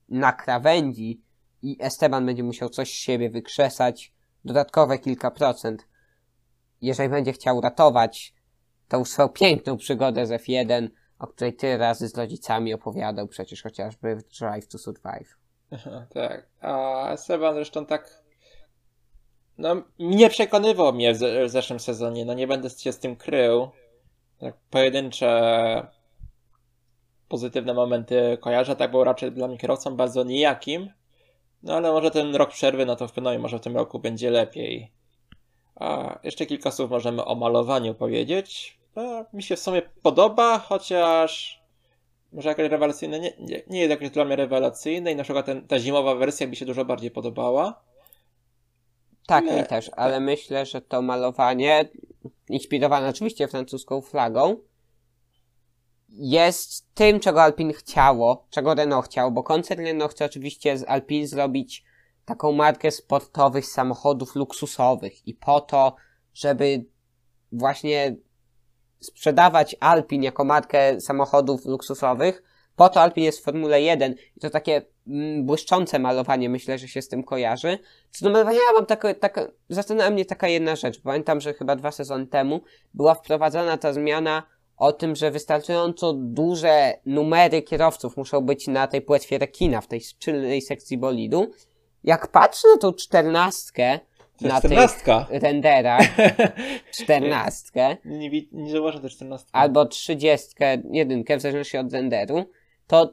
[0.09, 1.23] na krawędzi
[1.63, 4.13] i Esteban będzie musiał coś z siebie wykrzesać,
[4.45, 5.87] dodatkowe kilka procent.
[6.81, 8.35] Jeżeli będzie chciał ratować
[8.89, 14.17] tą swoją piękną przygodę z F1, o której tyle razy z rodzicami opowiadał przecież chociażby
[14.17, 15.37] w Drive to Survive.
[16.15, 16.47] tak.
[16.61, 18.23] A Esteban zresztą tak.
[19.59, 23.71] No, nie przekonywał mnie w, w zeszłym sezonie, no nie będę się z tym krył.
[24.41, 25.87] Tak, pojedyncze
[27.29, 30.91] pozytywne momenty kojarzę, tak był raczej dla mnie kierowcą bardzo nijakim.
[31.63, 34.31] No ale może ten rok przerwy, no to wpłynął i może w tym roku będzie
[34.31, 34.93] lepiej.
[35.75, 38.79] A jeszcze kilka słów możemy o malowaniu powiedzieć.
[38.97, 41.63] No, mi się w sumie podoba, chociaż
[42.33, 45.67] może jakoś rewelacyjne, nie, nie, nie jest jakoś dla mnie rewelacyjne i na przykład ten,
[45.67, 47.83] ta zimowa wersja mi się dużo bardziej podobała.
[49.27, 51.89] Tak, Nie, mi też, ale myślę, że to malowanie
[52.49, 54.57] inspirowana oczywiście francuską flagą,
[56.09, 61.27] jest tym, czego Alpine chciało, czego Renault chciał, bo koncern Renault chce oczywiście z Alpine
[61.27, 61.85] zrobić
[62.25, 65.97] taką markę sportowych samochodów luksusowych i po to,
[66.35, 66.85] żeby
[67.53, 68.17] właśnie
[69.01, 72.43] sprzedawać Alpine jako markę samochodów luksusowych,
[72.77, 76.89] po to Alpine jest w Formule 1 i to takie mm, błyszczące malowanie, myślę, że
[76.89, 77.79] się z tym kojarzy.
[78.11, 81.01] Co do malowania, ja mam taka, taka, zastanawia mnie taka jedna rzecz.
[81.01, 82.61] Pamiętam, że chyba dwa sezony temu
[82.95, 84.43] była wprowadzana ta zmiana
[84.77, 90.01] o tym, że wystarczająco duże numery kierowców muszą być na tej płetwie rekina, w tej
[90.21, 91.51] tylnej sekcji bolidu.
[92.05, 94.01] Jak patrzę na tą czternastkę,
[94.41, 95.27] na jest tych czternastka.
[95.31, 96.03] renderach,
[97.01, 99.51] czternastkę, nie, wi- nie zauważam też czternastki.
[99.53, 102.45] albo trzydziestkę, jedynkę, w zależności od renderu,
[102.87, 103.11] to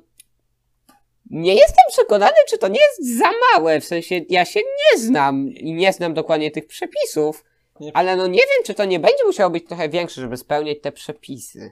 [1.30, 3.82] nie jestem przekonany, czy to nie jest za małe.
[3.82, 7.44] W sensie, ja się nie znam i nie znam dokładnie tych przepisów,
[7.80, 10.78] Nie- ale no nie wiem, czy to nie będzie musiało być trochę większe, żeby spełniać
[10.82, 11.72] te przepisy.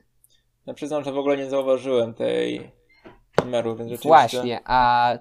[0.65, 2.71] Ja przyznam, że w ogóle nie zauważyłem tej
[3.45, 4.07] numeru, więc rzeczywiście...
[4.07, 5.13] Właśnie, a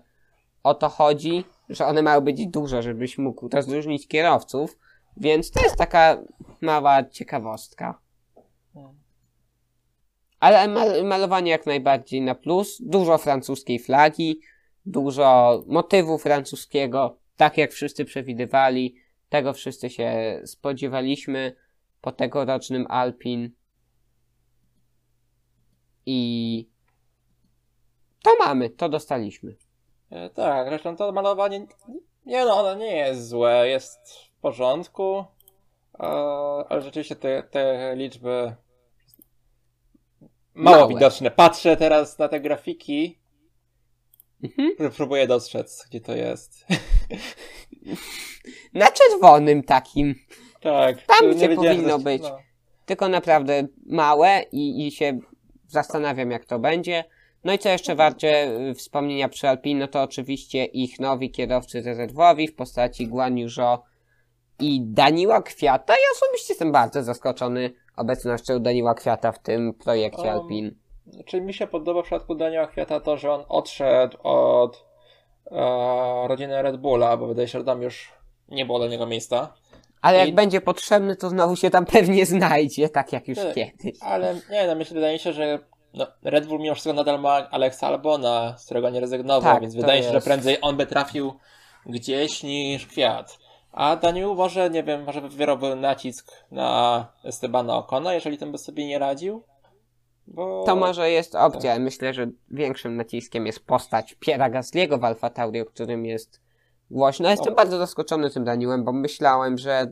[0.63, 4.79] o to chodzi, że one mają być duże, żebyś mógł rozróżnić kierowców,
[5.17, 6.23] więc to jest taka
[6.61, 7.99] mała ciekawostka.
[10.41, 12.83] Ale mal- malowanie jak najbardziej na plus.
[12.83, 14.41] Dużo francuskiej flagi,
[14.87, 18.95] dużo motywu francuskiego, tak jak wszyscy przewidywali.
[19.29, 21.57] Tego wszyscy się spodziewaliśmy
[22.01, 23.51] po tegorocznym Alpin.
[26.07, 26.69] I
[28.23, 29.57] to mamy, to dostaliśmy.
[30.11, 31.67] E, Tak, zresztą to malowanie,
[32.27, 33.99] nie no, ono nie jest złe, jest
[34.39, 35.25] w porządku,
[36.69, 38.55] ale rzeczywiście te, te liczby
[40.55, 40.89] mało Małe.
[40.95, 41.31] widoczne.
[41.31, 43.19] Patrzę teraz na te grafiki,
[44.45, 44.71] Mhm.
[44.79, 46.67] pró- próbuję dostrzec, gdzie to jest.
[48.75, 50.15] Na czerwonym takim.
[50.61, 51.03] tak.
[51.03, 52.23] Tam, gdzie powinno być.
[52.23, 52.39] No.
[52.87, 55.19] Tylko naprawdę małe i, i się
[55.69, 57.05] zastanawiam, jak to będzie.
[57.45, 61.83] No i co jeszcze warte y, wspomnienia przy Alpine, no to oczywiście ich nowi kierowcy
[61.83, 63.49] rezerwowi w postaci Guan Yu
[64.61, 65.93] i Daniła Kwiata.
[65.93, 70.71] Ja osobiście jestem bardzo zaskoczony obecnością Daniła Kwiata w tym projekcie Um, Alpine.
[71.07, 74.85] Znaczy mi się podoba w przypadku Daniela Kwiata to, że on odszedł od
[75.51, 78.13] e, rodziny Red Bulla, bo wydaje się, że tam już
[78.49, 79.55] nie było dla niego miejsca.
[80.03, 83.55] Ale jak i- będzie potrzebny, to znowu się tam pewnie znajdzie, tak jak już Tak.
[83.55, 83.99] kiedyś.
[84.01, 85.59] Ale nie, no myślę, wydaje mi się, że
[85.95, 89.75] no, Red Bull mimo wszystko nadal ma Alexa Albona, z którego nie rezygnował, Tak, więc
[89.75, 90.27] wydaje się, że jest.
[90.27, 91.33] prędzej on by trafił
[91.87, 93.39] gdzieś niż Kwiat.
[93.73, 98.87] A Daniel może, nie wiem, może wywierałby nacisk na Estebana Ocona, jeżeli ten by sobie
[98.87, 99.43] nie radził?
[100.27, 100.65] Bo...
[100.67, 101.43] To może jest Tak.
[101.55, 101.79] opcja.
[101.79, 106.41] Myślę, że większym naciskiem jest postać Piera Gasliego w Alfa Tauri, o którym jest
[106.91, 107.31] głośno.
[107.31, 109.87] Jestem bardzo zaskoczony tym Daniłem, bo myślałem, że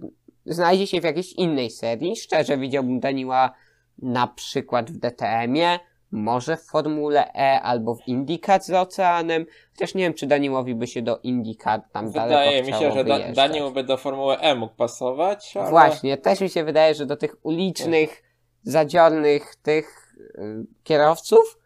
[0.46, 2.16] znajdzie się w jakiejś innej serii.
[2.16, 3.54] Szczerze widziałbym Daniła
[3.98, 5.78] na przykład w DTM-ie,
[6.10, 9.46] może w Formule E albo w IndyCar z Oceanem.
[9.72, 13.04] Chociaż nie wiem, czy Daniłowi by się do IndyCar tam daleko Wydaje mi się, że
[13.04, 13.32] da.
[13.32, 15.70] Daniel by do Formuły E mógł pasować, ale...
[15.70, 18.22] Właśnie, też mi się wydaje, że do tych ulicznych,
[18.62, 21.58] zadziornych tych y, kierowców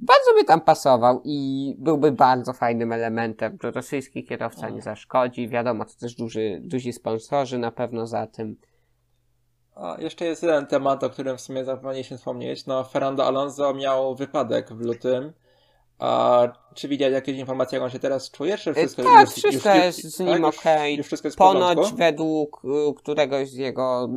[0.00, 3.58] bardzo by tam pasował i byłby bardzo fajnym elementem.
[3.58, 5.48] To rosyjski kierowca nie zaszkodzi.
[5.48, 8.56] Wiadomo, to też duży, duzi sponsorzy na pewno za tym.
[9.80, 12.66] A jeszcze jest jeden temat, o którym w sumie zapomnieliśmy wspomnieć.
[12.66, 15.32] No, Fernando Alonso miał wypadek w lutym.
[15.98, 16.42] A
[16.74, 18.58] czy widziałeś jakieś informacje, jak on się teraz czuje?
[18.58, 20.26] Czy wszystko tak, już, wszystko już, jest z tak?
[20.26, 20.96] nim Już- okej.
[20.96, 24.08] Jest w Ponoć według y, któregoś z jego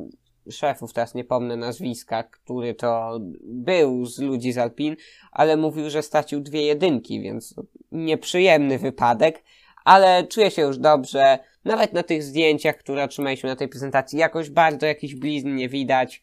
[0.49, 4.95] szefów, teraz nie pomnę nazwiska, który to był z ludzi z Alpin,
[5.31, 7.55] ale mówił, że stracił dwie jedynki, więc
[7.91, 9.43] nieprzyjemny wypadek,
[9.83, 11.39] ale czuje się już dobrze.
[11.65, 16.21] Nawet na tych zdjęciach, które otrzymaliśmy na tej prezentacji, jakoś bardzo jakichś blizn nie widać.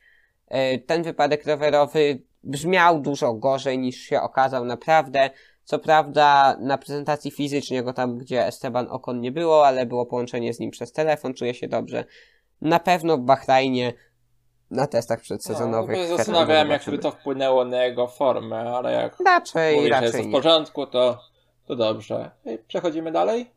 [0.75, 5.31] Y, Ten wypadek rowerowy brzmiał dużo gorzej niż się okazał naprawdę.
[5.65, 10.55] Co prawda na prezentacji fizycznie go tam, gdzie Esteban Ocon nie było, ale było połączenie
[10.55, 12.05] z nim przez telefon, czuje się dobrze.
[12.61, 13.93] Na pewno w Bahrajnie
[14.71, 15.99] na testach przedsezonowych.
[16.11, 20.15] No, zastanawiałem, jak by to wpłynęło na jego formę, ale jak Raczej, mówi, że jest
[20.15, 21.19] raczej to w porządku, to,
[21.71, 22.31] to dobrze.
[22.69, 23.51] Przechodzimy dalej?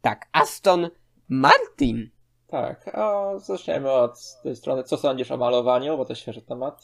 [0.00, 0.90] Tak, Aston
[1.28, 2.10] Martin.
[2.46, 4.84] Tak, a zaczniemy od tej strony.
[4.84, 6.82] Co sądzisz o malowaniu, bo to świeży temat.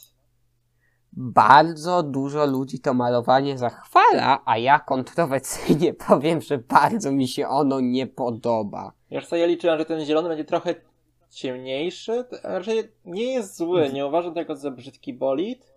[1.13, 7.79] Bardzo dużo ludzi to malowanie zachwala, a ja kontrowersyjnie powiem, że bardzo mi się ono
[7.79, 8.91] nie podoba.
[9.11, 10.75] Wiesz co, ja liczyłem, że ten zielony będzie trochę
[11.29, 12.25] ciemniejszy.
[12.43, 15.68] Raczej nie jest zły, nie uważam tego za brzydki bolid,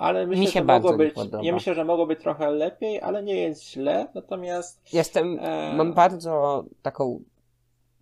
[0.00, 1.14] ale myślę, się że bardzo być.
[1.14, 1.42] podoba.
[1.44, 4.06] Ja myślę, że mogło być trochę lepiej, ale nie jest źle.
[4.14, 5.76] Natomiast Jestem, Eee.
[5.76, 7.20] mam bardzo taką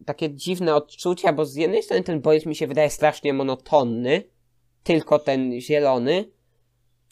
[0.07, 4.23] takie dziwne odczucia, bo z jednej strony ten bolid mi się wydaje strasznie monotonny,
[4.83, 6.25] tylko ten zielony,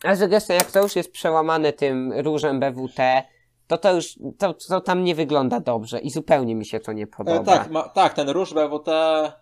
[0.05, 3.23] a z drugiej strony jak to już jest przełamane tym różem BWT,
[3.67, 7.03] to to już, to, to tam nie wygląda dobrze i zupełnie mi się to nie
[7.03, 7.45] E, podoba.
[7.59, 8.89] tak, ma, tak, ten róż BWT.
[8.89, 9.33] e,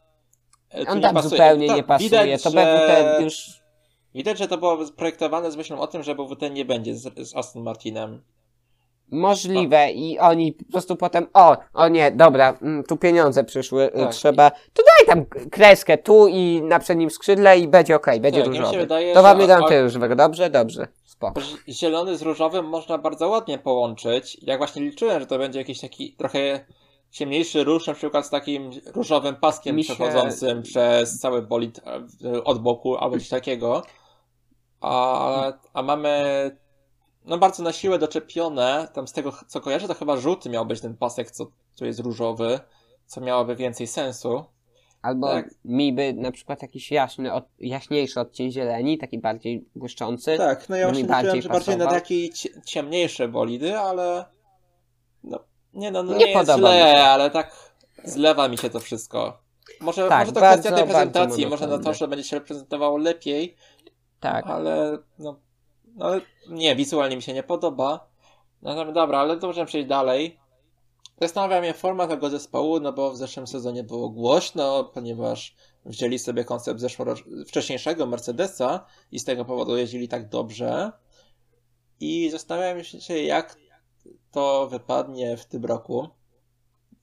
[0.88, 1.30] On tam pasuje.
[1.30, 3.63] zupełnie Tak, nie pasuje, Widać, to że, BWT już...
[4.14, 7.36] Widać, że to było projektowane z myślą o tym, że BWT nie będzie z, z
[7.36, 8.22] Aston Martinem.
[9.10, 13.90] Możliwe i oni po prostu potem, o, o nie, dobra, mm, tu pieniądze przyszły, y,
[13.92, 14.10] Tak.
[14.14, 18.48] trzeba, to daj tam kreskę tu i na przednim skrzydle i będzie okej, będzie Tak,
[18.48, 18.78] różowy.
[18.78, 21.40] wydaje, to wam nie dam ty różowego, dobrze, dobrze, spoko.
[21.40, 24.38] Zi- Zielony z różowym można bardzo ładnie połączyć.
[24.42, 26.64] Jak właśnie liczyłem, że to będzie jakiś taki trochę
[27.10, 31.80] ciemniejszy róż, na przykład z takim różowym paskiem się- przechodzącym przez cały bolid
[32.34, 33.82] e, od boku albo coś takiego.
[34.84, 36.50] A, a mamy
[37.24, 40.80] no bardzo na siłę doczepione, tam z tego co kojarzę, to chyba żółty miał być
[40.80, 41.46] ten pasek, co
[41.78, 42.60] tu jest różowy,
[43.06, 44.44] co miałoby więcej sensu.
[45.02, 45.50] Albo Tak.
[45.64, 50.36] mi by na przykład jakiś jaśny, od, jaśniejszy odcień zieleni, taki bardziej błyszczący.
[50.36, 54.24] Tak, no ja mi właśnie bardziej że bardziej na takie cie- ciemniejsze bolidy, ale
[55.24, 55.38] no,
[55.74, 59.44] nie no, no Nie nie, jest źle, ale tak zlewa mi się to wszystko.
[59.80, 62.98] Może, Tak, może to bardzo, kwestia tej prezentacji, może na to, że będzie się reprezentowało
[62.98, 63.56] lepiej,
[64.20, 64.46] Tak.
[64.46, 65.40] ale no,
[65.94, 66.10] no
[66.48, 68.08] nie, wizualnie mi się nie podoba.
[68.62, 70.40] No dobra, ale to możemy przejść dalej.
[71.20, 76.44] Zastanawia mnie forma tego zespołu, no bo w zeszłym sezonie było głośno, ponieważ wzięli sobie
[76.44, 80.92] koncept zeszłorocz- wcześniejszego Mercedesa i z tego powodu jeździli tak dobrze.
[82.00, 83.56] I zastanawiam się, jak
[84.30, 86.08] to wypadnie w tym roku.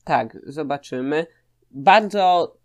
[0.04, 1.26] Tak, zobaczymy.
[1.70, 2.56] Bardzo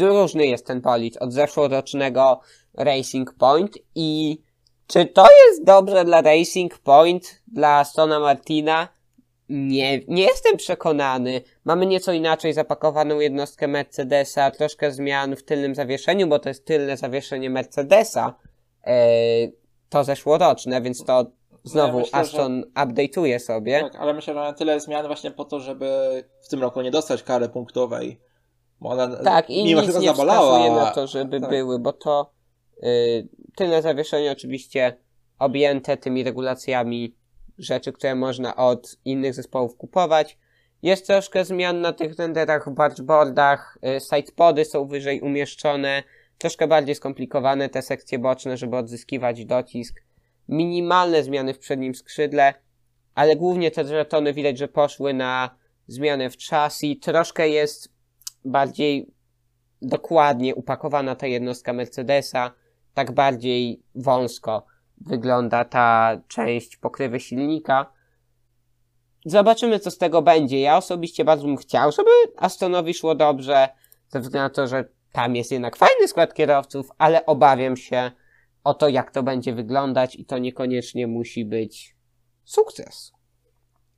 [0.00, 2.40] różny jest ten bolid od zeszłorocznego
[2.74, 4.38] Racing Point i
[4.86, 8.88] czy to jest dobrze dla Racing Point, dla Astona Martina?
[9.48, 11.40] Nie, nie jestem przekonany.
[11.64, 16.96] Mamy nieco inaczej zapakowaną jednostkę Mercedesa, troszkę zmian w tylnym zawieszeniu, bo to jest tylne
[16.96, 18.34] zawieszenie Mercedesa,
[18.86, 18.96] e,
[19.88, 21.26] to zeszłoroczne, więc to
[21.64, 23.80] znowu myślę, że- Aston update'uje sobie.
[23.80, 25.88] Tak, ale myślę, że mają tyle zmian właśnie po to, żeby
[26.42, 28.20] w tym roku nie dostać kary punktowej.
[28.88, 30.58] Ona Tak, i mimo nic nie zabolała.
[30.58, 31.50] wskazuje na to, żeby tak.
[31.50, 32.32] były, bo to
[32.82, 34.96] y, tylne zawieszenie oczywiście
[35.38, 37.16] objęte tymi regulacjami
[37.58, 40.38] rzeczy, które można od innych zespołów kupować.
[40.82, 46.02] Jest troszkę zmian na tych renderach, w bargeboardach, y, sidepody są wyżej umieszczone,
[46.38, 50.02] troszkę bardziej skomplikowane te sekcje boczne, żeby odzyskiwać docisk.
[50.48, 52.54] Minimalne zmiany w przednim skrzydle,
[53.14, 57.00] ale głównie te żetony widać, że poszły na zmianę w chassis.
[57.00, 57.93] Troszkę jest
[58.44, 59.14] bardziej
[59.82, 62.50] dokładnie upakowana ta jednostka Mercedesa,
[62.94, 64.66] tak bardziej wąsko
[65.00, 67.92] wygląda ta część pokrywy silnika.
[69.26, 70.60] Zobaczymy, co z tego będzie.
[70.60, 73.68] Ja osobiście bardzo bym chciał, żeby Astonowi szło dobrze,
[74.08, 78.10] ze względu na to, że tam jest jednak fajny skład kierowców, ale obawiam się
[78.64, 81.96] o to, jak to będzie wyglądać i to niekoniecznie musi być
[82.44, 83.12] sukces.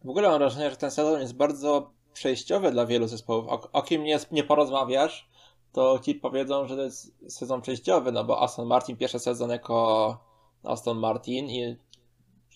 [0.04, 3.48] W ogóle mam wrażenie, że ten sezon jest bardzo przejściowy dla wielu zespołów.
[3.48, 5.28] O, o kim nie, nie porozmawiasz,
[5.72, 10.18] to ci powiedzą, że to jest sezon przejściowy, no bo Aston Martin pierwszy sezon jako
[10.64, 11.76] Aston Martin i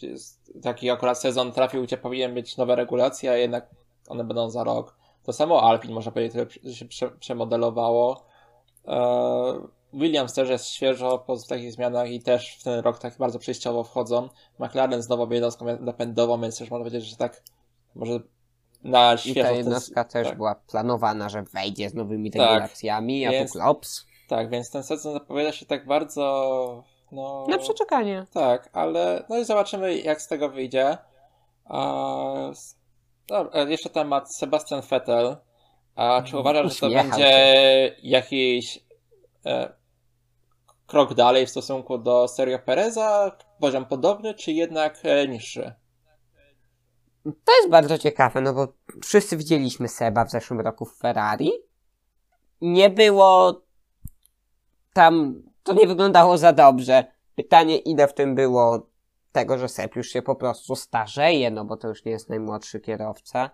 [0.02, 3.70] jest taki akurat sezon trafił, gdzie powinien być nowe regulacje, a jednak
[4.08, 4.96] one będą za rok.
[5.22, 8.24] To samo Alpin, można powiedzieć, trochę się prze, przemodelowało.
[8.86, 9.60] Eee,
[9.92, 13.84] Williams też jest świeżo po takich zmianach i też w ten rok tak bardzo przejściowo
[13.84, 14.28] wchodzą.
[14.58, 17.42] McLaren znowu jednostką napędową, więc też można powiedzieć, że tak
[17.94, 18.20] może
[18.84, 19.40] na I świeżo.
[19.40, 20.36] ta w ten- jednostka też tak.
[20.36, 22.42] była planowana, że wejdzie z nowymi Tak.
[22.42, 24.06] regulacjami, a Więc- tu klops.
[24.28, 26.84] Tak, więc ten sezon zapowiada się tak bardzo.
[27.12, 28.26] No, Na przeczekanie.
[28.32, 30.98] Tak, ale no i zobaczymy, jak z tego wyjdzie.
[31.64, 32.50] A,
[33.26, 35.36] dobra, e, jeszcze temat Sebastian Vettel.
[35.96, 38.84] A czy uważasz, że to będzie jakiś
[39.46, 39.72] e,
[40.86, 43.36] krok dalej w stosunku do Sergio Pereza?
[43.60, 45.72] Poziom podobny, czy jednak e, niższy?
[47.24, 48.68] To jest bardzo ciekawe, no bo
[49.02, 51.52] wszyscy widzieliśmy Seba w zeszłym roku w Ferrari.
[52.60, 53.62] Nie było
[54.92, 57.04] tam, to nie wyglądało za dobrze.
[57.34, 58.86] Pytanie, ile w tym było
[59.32, 62.80] tego, że Seb już się po prostu starzeje, no bo to już nie jest najmłodszy
[62.80, 63.50] kierowca.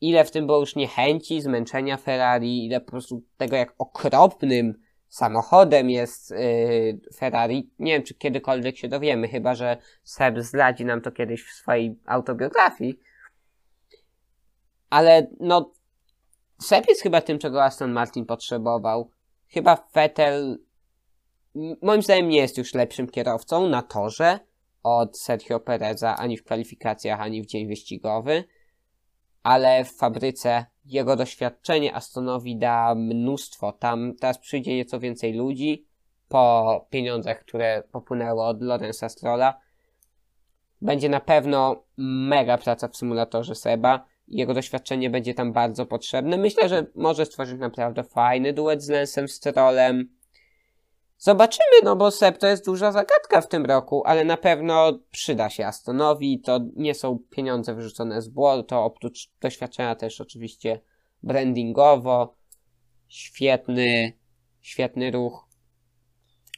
[0.00, 4.74] Ile w tym było już niechęci, zmęczenia Ferrari, ile po prostu tego, jak okropnym
[5.16, 7.70] samochodem jest yy, Ferrari.
[7.78, 11.98] Nie wiem, czy kiedykolwiek się dowiemy, chyba że Seb zdradzi nam to kiedyś w swojej
[12.06, 13.00] autobiografii.
[14.90, 15.72] Ale no,
[16.62, 19.10] Seb jest chyba tym, czego Aston Martin potrzebował.
[19.48, 20.58] Chyba Vettel
[21.82, 24.38] moim zdaniem nie jest już lepszym kierowcą na torze
[24.82, 28.44] od Sergio Pereza ani w kwalifikacjach, ani w dzień wyścigowy,
[29.42, 33.72] ale w fabryce jego doświadczenie Astonowi da mnóstwo.
[33.72, 35.86] Tam teraz przyjdzie nieco więcej ludzi
[36.28, 39.60] po pieniądzach, które popłynęły od Lorenza Strolla.
[40.82, 41.82] Będzie na pewno
[42.28, 44.06] mega praca w symulatorze Seba.
[44.28, 46.36] Jego doświadczenie będzie tam bardzo potrzebne.
[46.36, 50.15] Myślę, że może stworzyć naprawdę fajny duet z Lensem Strollem.
[51.18, 55.50] Zobaczymy, no bo Seb to jest duża zagadka w tym roku, ale na pewno przyda
[55.50, 56.40] się Astonowi.
[56.40, 60.80] To nie są pieniądze wyrzucone z błot, to oprócz doświadczenia też oczywiście
[61.22, 62.34] brandingowo.
[63.08, 64.12] Świetny,
[64.60, 65.48] świetny ruch.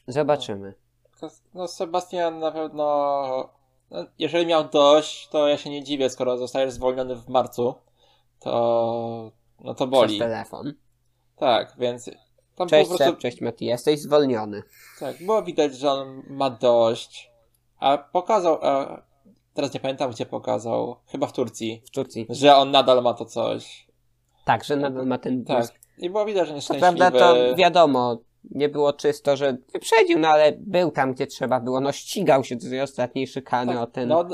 [0.07, 0.75] Zobaczymy.
[1.55, 3.51] No Sebastian na pewno,
[3.91, 7.75] no, jeżeli miał dość, to ja się nie dziwię, skoro zostajesz zwolniony w marcu,
[8.41, 10.09] to no to boli.
[10.09, 10.75] Przez telefon.
[11.37, 12.11] Tak, więc
[12.59, 14.63] tam Cześć prostu, Seb, cześć Mati, jesteś zwolniony.
[15.01, 17.31] tak, było widać, że on ma dość,
[17.79, 19.03] a pokazał, a
[19.55, 22.27] teraz nie pamiętam gdzie pokazał, chyba w Turcji, W Turcji.
[22.31, 23.87] że on nadal ma to coś.
[24.45, 25.57] Także nadal ma ten Tak.
[25.57, 25.75] boost.
[25.99, 26.97] I było widać, że nieszczęśliwy.
[26.97, 28.19] prawda to wiadomo,
[28.51, 31.81] nie było czysto, że wyprzedził, no ale był tam, gdzie trzeba było.
[31.81, 34.09] No ścigał się do tej ostatniej szykany tak, o ten...
[34.09, 34.25] No,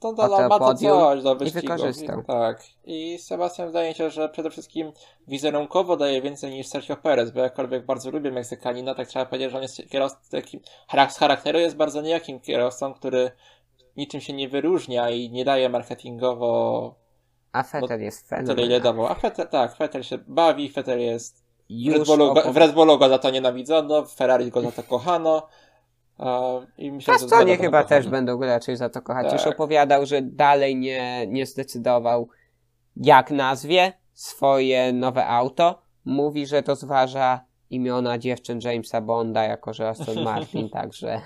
[0.00, 1.60] to to ma to coś do i wyścigu.
[1.60, 2.22] wykorzystał.
[2.22, 2.62] Tak.
[2.84, 4.92] I Sebastian wydaje się, że przede wszystkim
[5.28, 9.56] wizerunkowo daje więcej niż Sergio Perez, bo jakkolwiek bardzo lubię Meksykanina, tak trzeba powiedzieć, że
[9.56, 10.18] on jest kierowcą
[11.10, 13.30] z charakteru jest bardzo niejakim kierowcą, który
[13.96, 16.94] niczym się nie wyróżnia i nie daje marketingowo
[17.52, 18.80] A Fetter jest tyle, ile fenomenalny.
[18.80, 19.06] dawał.
[19.06, 22.08] A Fetel, tak, Fetel się bawi, Fetel jest Już
[22.52, 25.46] w Red Bullu go za to nienawidzono, w Ferrari go za to kochano.
[26.78, 29.32] I myślę, W że chyba też będą go raczej za to kochać.
[29.32, 29.52] Już Tak.
[29.52, 32.28] opowiadał, że dalej nie, nie zdecydował,
[32.96, 35.82] jak nazwie swoje nowe auto.
[36.04, 41.20] Mówi, że rozważa imiona dziewczyn Jamesa Bonda jako, że Aston Martin, także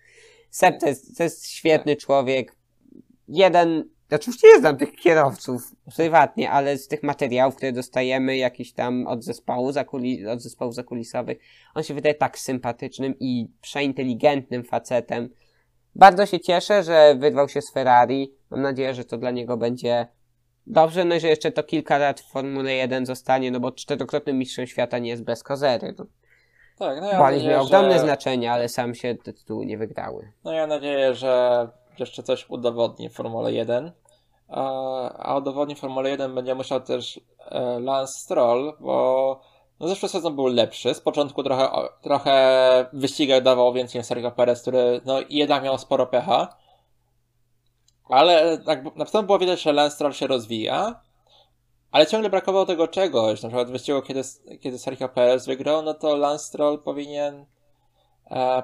[0.50, 2.56] Seb to jest, to jest świetny człowiek.
[3.28, 9.06] Jeden, oczywiście nie znam tych kierowców prywatnie, ale z tych materiałów, które dostajemy jakiś tam
[9.06, 11.38] od zespołu, zakuli, od zespołów zakulisowych,
[11.74, 15.28] on się wydaje tak sympatycznym i przeinteligentnym facetem.
[15.94, 18.34] Bardzo się cieszę, że wyrwał się z Ferrari.
[18.50, 20.06] Mam nadzieję, że to dla niego będzie
[20.66, 24.38] dobrze, no i że jeszcze to kilka lat w Formule 1 zostanie, no bo czterokrotnym
[24.38, 25.94] mistrzem świata nie jest bez kozery.
[25.98, 26.06] No,
[26.78, 30.32] Tak, no ja nadzieję, miał ogromne że- znaczenie, ale sam się te tytuły nie wygrały.
[30.44, 33.92] No ja mam nadzieję, że jeszcze coś udowodni Formule 1.
[34.48, 39.40] A, udowodni Formule 1 będzie musiał też e, Lance Stroll, bo
[39.80, 40.94] no zeszły sezon był lepszy.
[40.94, 41.68] Z początku trochę,
[42.02, 46.56] trochę wyścigach dawał więcej Sergio Perez, który no jednak miał sporo pecha.
[48.08, 48.58] Ale
[48.96, 51.00] na pewno było widać, że Lance Stroll się rozwija.
[51.90, 53.42] Ale ciągle brakowało tego czegoś.
[53.42, 54.22] Na przykład w wyścigu, kiedy,
[54.60, 57.46] kiedy Sergio Perez wygrał, no to Lance Stroll powinien
[58.30, 58.62] e,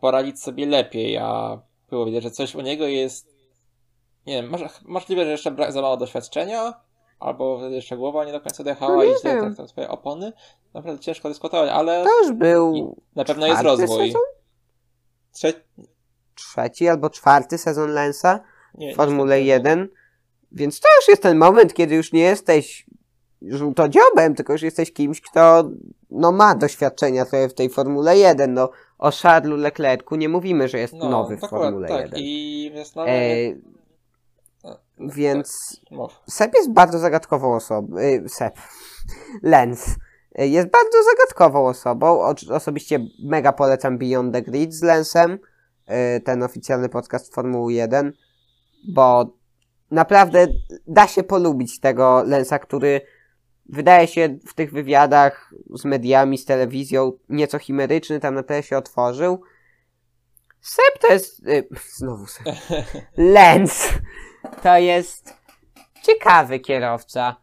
[0.00, 1.58] poradzić sobie lepiej, a
[1.90, 3.26] było widać, że coś u niego jest.
[4.26, 6.74] Nie wiem, może, możliwe, że jeszcze brak za mało doświadczenia,
[7.20, 10.32] albo jeszcze głowa nie do końca dojechała No i źle traktował swoje opony.
[10.74, 14.06] Naprawdę ciężko dyskutować, ale To już był na pewno jest rozwój.
[14.06, 14.22] sezon?
[15.32, 15.52] Trze...
[16.34, 18.40] trzeci albo czwarty sezon Lensa
[18.74, 19.68] w Formule niestety.
[19.68, 19.88] 1,
[20.52, 22.86] więc to już jest ten moment, kiedy już nie jesteś
[23.42, 25.70] żółtodziobem, tylko już jesteś kimś, kto
[26.10, 28.54] no, ma doświadczenia trochę w tej Formule 1.
[28.54, 32.00] No, o Charlesu Leclercu nie mówimy, że jest No, nowy w Formule tak.
[32.00, 32.18] 1.
[32.22, 33.54] I no, E,
[34.64, 36.34] no, więc tak.
[36.34, 37.98] Seb jest bardzo zagadkową osobą.
[37.98, 38.54] Y, Seb.
[39.42, 39.96] Lens.
[40.40, 42.20] Y, Jest bardzo zagadkową osobą.
[42.50, 45.38] Osobiście mega polecam Beyond the Grid z Lensem.
[46.16, 48.12] y, Ten oficjalny podcast Formuły 1.
[48.88, 49.24] Bo
[49.90, 50.46] naprawdę
[50.86, 53.00] da się polubić tego Lensa, który
[53.70, 58.76] wydaje się w tych wywiadach z mediami, z telewizją nieco chimeryczny, tam na tyle się
[58.78, 59.42] otworzył.
[60.60, 61.46] Seb to jest...
[61.48, 62.46] Y, znowu Seb.
[63.16, 63.88] Lens
[64.62, 65.34] to jest
[66.02, 67.36] ciekawy kierowca.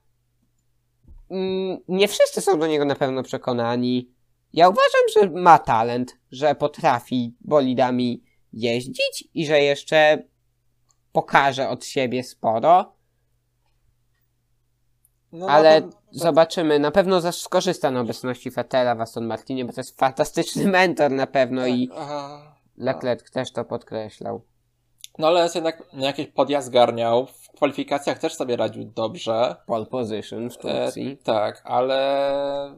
[1.29, 4.11] Mm, Nie wszyscy są do niego na pewno przekonani.
[4.53, 10.23] Ja uważam, że ma talent, że potrafi bolidami jeździć i że jeszcze
[11.11, 12.96] pokaże od siebie sporo,
[15.31, 16.79] No, ale pewno- zobaczymy.
[16.79, 21.27] Na pewno skorzysta na obecności Fetela w Aston Martinie, bo to jest fantastyczny mentor na
[21.27, 22.55] pewno tak, i aha.
[22.77, 24.41] Leclerc też to podkreślał.
[25.17, 27.25] No ale jest jednak jakiś podjazd garniał.
[27.25, 29.55] W kwalifikacjach też sobie radził dobrze.
[29.65, 30.91] Pole position w E,
[31.23, 32.75] tak, ale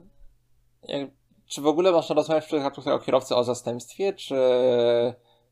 [0.84, 1.10] jak,
[1.48, 4.36] czy w ogóle można rozmawiać w przypadku tego kierowcy o zastępstwie, czy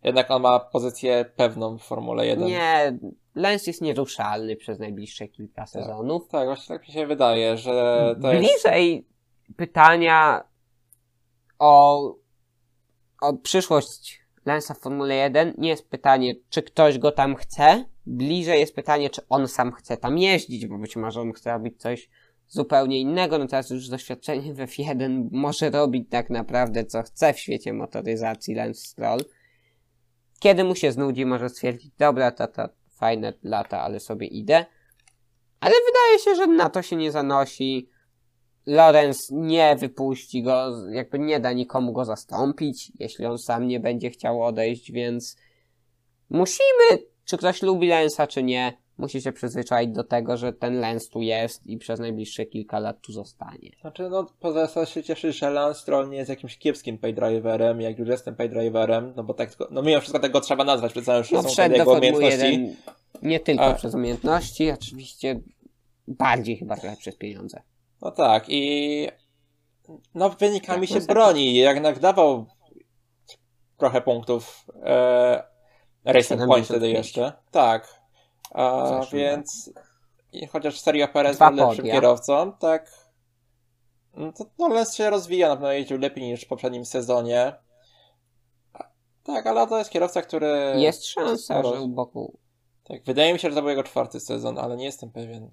[0.03, 2.47] jednak on ma pozycję pewną w Formule 1?
[2.47, 2.97] Nie,
[3.37, 6.27] Lens jest nieruszalny przez najbliższe kilka sezonów.
[6.27, 8.47] Tak, właśnie tak mi się wydaje, że to jest...
[8.47, 9.07] Bliżej
[9.57, 10.43] pytania
[11.59, 12.15] o,
[13.21, 17.85] o przyszłość Lensa w Formule 1 nie jest pytanie, czy ktoś go tam chce.
[18.05, 21.81] Bliżej jest pytanie, czy on sam chce tam jeździć, bo być może on chce robić
[21.81, 22.09] coś
[22.47, 23.37] zupełnie innego.
[23.37, 28.55] No teraz już doświadczenie w F1 może robić tak naprawdę co chce w świecie motoryzacji
[28.55, 29.19] Lance Stroll.
[30.39, 32.69] Kiedy mu się znudzi, może stwierdzić, dobra, to, to
[32.99, 34.65] fajne lata, ale sobie idę.
[35.59, 37.89] Ale wydaje się, że na to się nie zanosi.
[38.65, 44.09] Lorenz nie wypuści go, jakby nie da nikomu go zastąpić, jeśli on sam nie będzie
[44.09, 45.37] chciał odejść, więc
[46.29, 51.09] musimy, czy ktoś lubi Lensa, czy nie, musi się przyzwyczaić do tego, że ten Lens
[51.09, 53.71] tu jest i przez najbliższe kilka lat tu zostanie.
[53.81, 58.09] Znaczy, no, poza się cieszy, że Lance Stroll nie jest jakimś kiepskim paydriverem, jak już
[58.09, 61.75] jestem paydriverem, no bo tak, no mimo wszystko tego trzeba nazwać, przez całym No do
[61.75, 62.37] jego umiejętności.
[62.37, 62.75] 1
[63.21, 65.39] nie tylko A- przez umiejętności, oczywiście
[66.07, 67.61] bardziej chyba trochę przez pieniądze.
[68.01, 69.07] No tak, i
[70.15, 72.45] no wynikami Jak się broni, jednak dawał
[73.77, 75.43] trochę punktów e,
[76.05, 76.93] Racing Point wtedy 75.
[76.97, 77.33] jeszcze.
[77.51, 78.06] Tak.
[78.51, 79.71] A, więc
[80.31, 81.93] i chociaż Sergio Perez Dwa był lepszym podia.
[81.93, 83.07] kierowcą, tak
[84.17, 87.53] no to no, się rozwija, na pewno jeździł lepiej niż w poprzednim sezonie.
[89.23, 90.73] Tak, ale to jest kierowca, który...
[90.77, 92.37] Jest szansa, że u boku
[92.83, 95.51] Tak, wydaje mi się, że to był jego czwarty sezon, ale nie jestem pewien.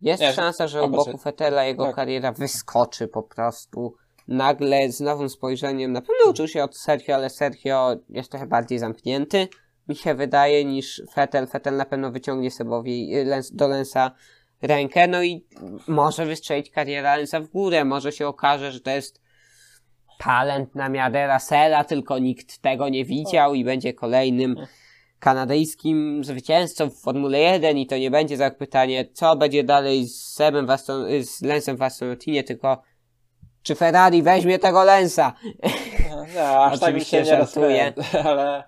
[0.00, 1.94] Jest Nie, szansa, że u bo boku Fetela jego tak.
[1.94, 3.94] kariera wyskoczy po prostu.
[4.28, 5.92] Nagle z nowym spojrzeniem.
[5.92, 9.48] Na pewno uczył się od Sergio, ale Sergio jest trochę bardziej zamknięty,
[9.90, 11.46] mi się wydaje, niż Fetel.
[11.46, 14.10] Fetel na pewno wyciągnie Sebowi y, do Lensa
[14.62, 15.44] rękę, no i
[15.88, 17.84] może wystrzelić kariera Lensa w górę.
[17.84, 19.20] Może się okaże, że to jest
[20.18, 24.56] talent na miarę Russella, tylko nikt tego nie widział i będzie kolejnym
[25.18, 30.22] kanadyjskim zwycięzcą w Formule 1 i to nie będzie tak pytanie, co będzie dalej z
[30.22, 32.82] Sebem w Aston, z Lensem w Aston Martinie, tylko
[33.62, 35.32] czy Ferrari weźmie tego Lensa?
[36.10, 37.92] No, Nie, aż tak mi się nie
[38.24, 38.64] ale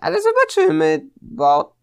[0.00, 1.74] ale zobaczymy, bo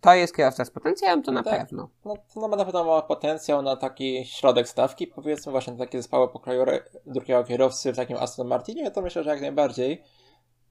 [0.00, 1.58] to jest kierowca z potencjałem, to na Tak.
[1.58, 1.88] pewno.
[2.04, 6.64] no, to na pewno ma potencjał na taki środek stawki, powiedzmy właśnie takie zespoły pokroju
[7.06, 10.02] drugiego kierowcy w takim Aston Martinie, to myślę, że jak najbardziej.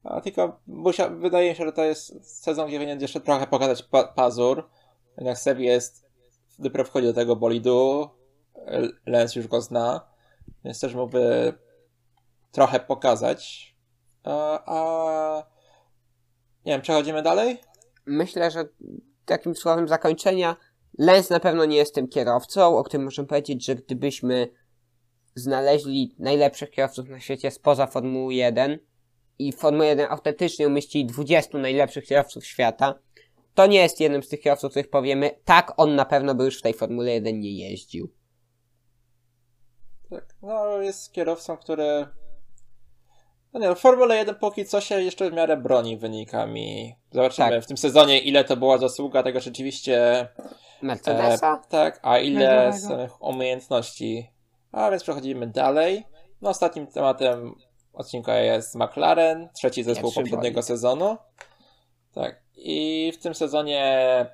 [0.04, 3.84] A tylko musia, wydaje mi się, że to jest sezon, gdzie powinien jeszcze trochę pokazać
[3.84, 4.70] pa pazur.
[5.18, 6.06] Jednak Seb jest,
[6.60, 8.10] dopiero wchodzi do tego bolidu,
[9.06, 10.02] Lens już go zna,
[10.64, 11.54] więc też mógłby
[12.52, 13.70] trochę pokazać.
[14.24, 15.44] A, a
[16.66, 17.58] nie wiem, przechodzimy dalej?
[18.06, 18.66] Myślę, że
[19.26, 20.56] takim słowem zakończenia
[20.98, 24.50] Lens na pewno nie jest tym kierowcą, o którym możemy powiedzieć, że gdybyśmy
[25.36, 28.80] znaleźli najlepszych kierowców na świecie spoza Formuły 1
[29.40, 33.00] i Formuła 1 autentycznie umieścili 20 najlepszych kierowców świata,
[33.54, 36.60] to nie jest jednym z tych kierowców, których powiemy, tak, on na pewno by już
[36.60, 38.14] w tej Formule 1 nie jeździł.
[40.10, 42.08] Tak, no jest kierowcą, który.
[43.54, 46.96] No nie, no, Formule 1 póki co się jeszcze w miarę broni wynikami.
[47.12, 47.64] Zobaczymy Tak.
[47.64, 50.28] w tym sezonie, ile to była zasługa tego rzeczywiście.
[50.82, 51.62] Mercedesa?
[51.66, 54.30] E, tak, a ile samych umiejętności.
[54.72, 56.06] A więc przechodzimy dalej.
[56.42, 57.56] No, ostatnim tematem
[57.94, 60.66] odcinka jest McLaren, trzeci zespół Pierwszy poprzedniego bolid.
[60.66, 61.18] sezonu.
[62.14, 64.26] Tak, i w tym sezonie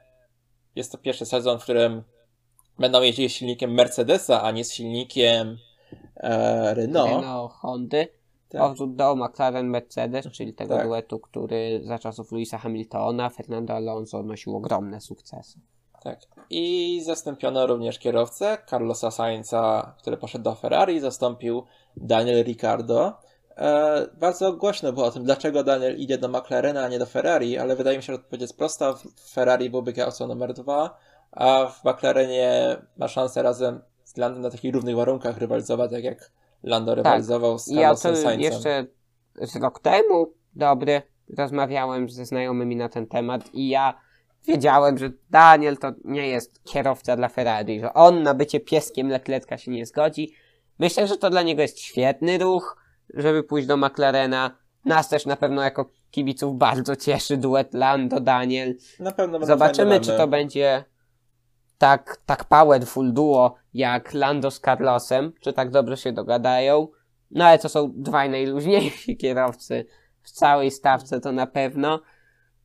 [0.76, 2.03] jest to pierwszy sezon, w którym
[2.80, 5.57] będą jeździli z silnikiem Mercedesa, a nie z silnikiem
[6.18, 7.11] e, Renault.
[7.11, 8.07] Renault, Hondy.
[8.50, 8.62] Tak.
[8.62, 10.88] Powrót do McLaren Mercedes, czyli tego Tak.
[10.88, 15.60] duetu, który za czasów Louisa Hamiltona, Fernando Alonso nosił ogromne sukcesy.
[16.04, 16.20] Tak.
[16.50, 21.64] I zastąpiono również kierowcę Carlosa Sainza, który poszedł do Ferrari, zastąpił
[21.98, 23.14] Daniel Ricciardo.
[23.58, 27.58] E, bardzo głośno było o tym, dlaczego Daniel idzie do McLarena, a nie do Ferrari,
[27.58, 28.93] ale wydaje mi się, że odpowiedź jest prosta.
[28.93, 30.98] W Ferrari byłby kierowcą numer dwa,
[31.32, 36.32] a w McLarenie ma szansę razem z Landem na takich równych warunkach rywalizować, tak jak
[36.66, 38.86] Lando rywalizował z Ja to Carlosem jeszcze
[39.41, 41.01] z rok temu, dobry,
[41.38, 43.99] rozmawiałem ze znajomymi na ten temat i ja
[44.47, 49.57] wiedziałem, że Daniel to nie jest kierowca dla Ferrari, że on na bycie pieskiem Leclerca
[49.57, 50.34] się nie zgodzi.
[50.80, 52.78] Myślę, że to dla niego jest świetny ruch,
[53.13, 54.57] żeby pójść do McLarena.
[54.86, 58.76] Nas też na pewno jako kibiców bardzo cieszy duet Lando-Daniel.
[58.99, 60.84] Na pewno Zobaczymy, czy to będzie
[61.86, 66.88] tak, tak powerful duo jak Lando z Carlosem, czy tak dobrze się dogadają.
[67.31, 69.86] No ale to są dwaj najluźniejsi kierowcy
[70.21, 72.01] w całej stawce, to na pewno.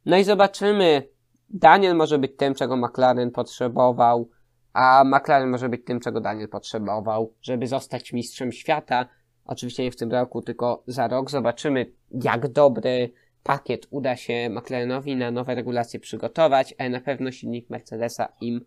[0.07, 1.09] No i zobaczymy.
[1.51, 4.29] Daniel może być tym, czego McLaren potrzebował,
[4.73, 9.09] a McLaren może być tym, czego Daniel potrzebował, żeby zostać mistrzem świata.
[9.45, 11.31] Oczywiście nie w tym roku, tylko za rok.
[11.31, 13.13] Zobaczymy, jak dobry
[13.43, 18.65] pakiet uda się McLarenowi na nowe regulacje przygotować, ale na pewno silnik Mercedesa im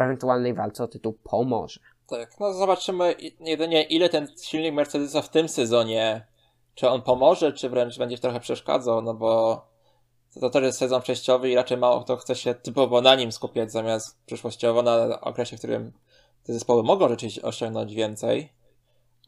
[0.00, 1.80] w ewentualnej walce o tytuł pomoże.
[2.06, 6.26] Tak, no zobaczymy jedynie ile ten silnik Mercedesa w tym sezonie,
[6.74, 9.62] czy on pomoże, czy wręcz będzie trochę przeszkadzał, no bo
[10.40, 13.72] to też jest sezon przejściowy i raczej mało kto chce się typowo na nim skupiać,
[13.72, 15.92] zamiast przyszłościowo na okresie, w którym
[16.44, 18.52] te zespoły mogą rzeczywiście osiągnąć więcej.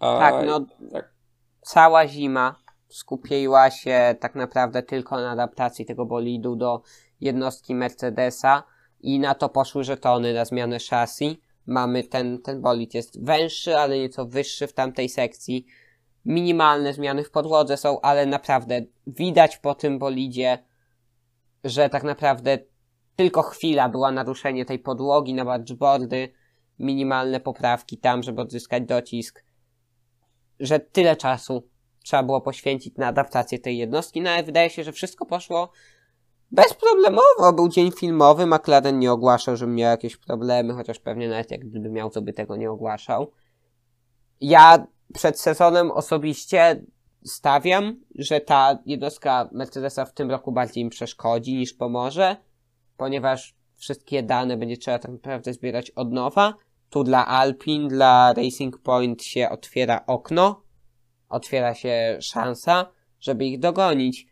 [0.00, 0.60] A, Tak, no
[0.92, 1.12] tak.
[1.60, 2.54] cała zima
[2.88, 6.82] skupiła się tak naprawdę tylko na adaptacji tego bolidu do
[7.20, 8.62] jednostki Mercedesa
[9.02, 11.34] i na to poszły żetony na zmianę chassis.
[11.66, 15.66] Mamy ten, ten bolid jest węższy, ale nieco wyższy w tamtej sekcji.
[16.24, 20.58] Minimalne zmiany w podłodze są, ale naprawdę widać po tym bolidzie,
[21.64, 22.58] że tak naprawdę
[23.16, 26.28] tylko chwila była naruszenie tej podłogi na bargeboardy,
[26.78, 29.44] minimalne poprawki tam, żeby odzyskać docisk,
[30.60, 31.68] że tyle czasu
[32.04, 35.72] trzeba było poświęcić na adaptację tej jednostki, no ale wydaje się, że wszystko poszło
[36.52, 37.52] bezproblemowo.
[37.56, 41.90] Był dzień filmowy, McLaren nie ogłaszał, że miał jakieś problemy, chociaż pewnie nawet jak gdyby
[41.90, 43.30] miał, to by tego nie ogłaszał.
[44.40, 46.84] Ja przed sezonem osobiście
[47.24, 52.36] stawiam, że ta jednostka Mercedesa w tym roku bardziej im przeszkodzi niż pomoże,
[52.96, 56.54] ponieważ wszystkie dane będzie trzeba tak naprawdę zbierać od nowa.
[56.90, 60.62] Tu dla Alpin, dla Racing Point się otwiera okno,
[61.28, 62.86] otwiera się szansa,
[63.20, 64.31] żeby ich dogonić.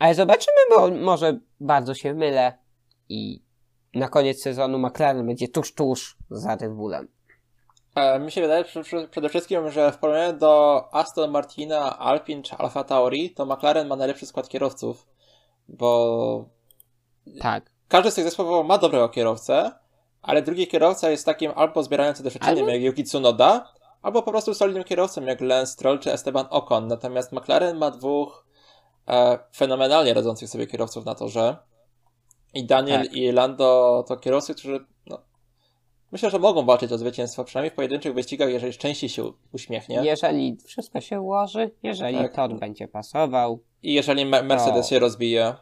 [0.00, 2.58] Ale zobaczymy, bo może bardzo się mylę
[3.08, 3.42] i
[3.94, 7.08] na koniec sezonu McLaren będzie tuż, tuż za Red Bullem.
[7.94, 8.64] E, Mi się wydaje
[9.10, 13.96] przede wszystkim, że w porównaniu do Aston Martina, Alpine czy Alfa Tauri, to McLaren ma
[13.96, 15.06] najlepszy skład kierowców,
[15.68, 16.48] bo
[17.40, 17.70] Tak.
[17.88, 19.72] każdy z tych zespołów ma dobrego kierowcę,
[20.22, 23.72] ale drugi kierowca jest takim albo zbierającym doświadczeniem Albo- jak Yuki Tsunoda,
[24.02, 26.86] albo po prostu solidnym kierowcą jak Lance Stroll czy Esteban Ocon.
[26.86, 28.46] Natomiast McLaren ma dwóch
[29.56, 31.56] fenomenalnie radzących sobie kierowców na torze.
[32.54, 33.12] I Daniel Tak.
[33.12, 35.18] i Lando to kierowcy, którzy no,
[36.12, 40.00] myślę, że mogą walczyć o zwycięstwo, przynajmniej w pojedynczych wyścigach, jeżeli szczęście się uśmiechnie.
[40.04, 42.34] Jeżeli wszystko się ułoży, jeżeli Tak.
[42.34, 44.88] tor będzie pasował, I jeżeli Me- Mercedes O.
[44.88, 45.54] się rozbije.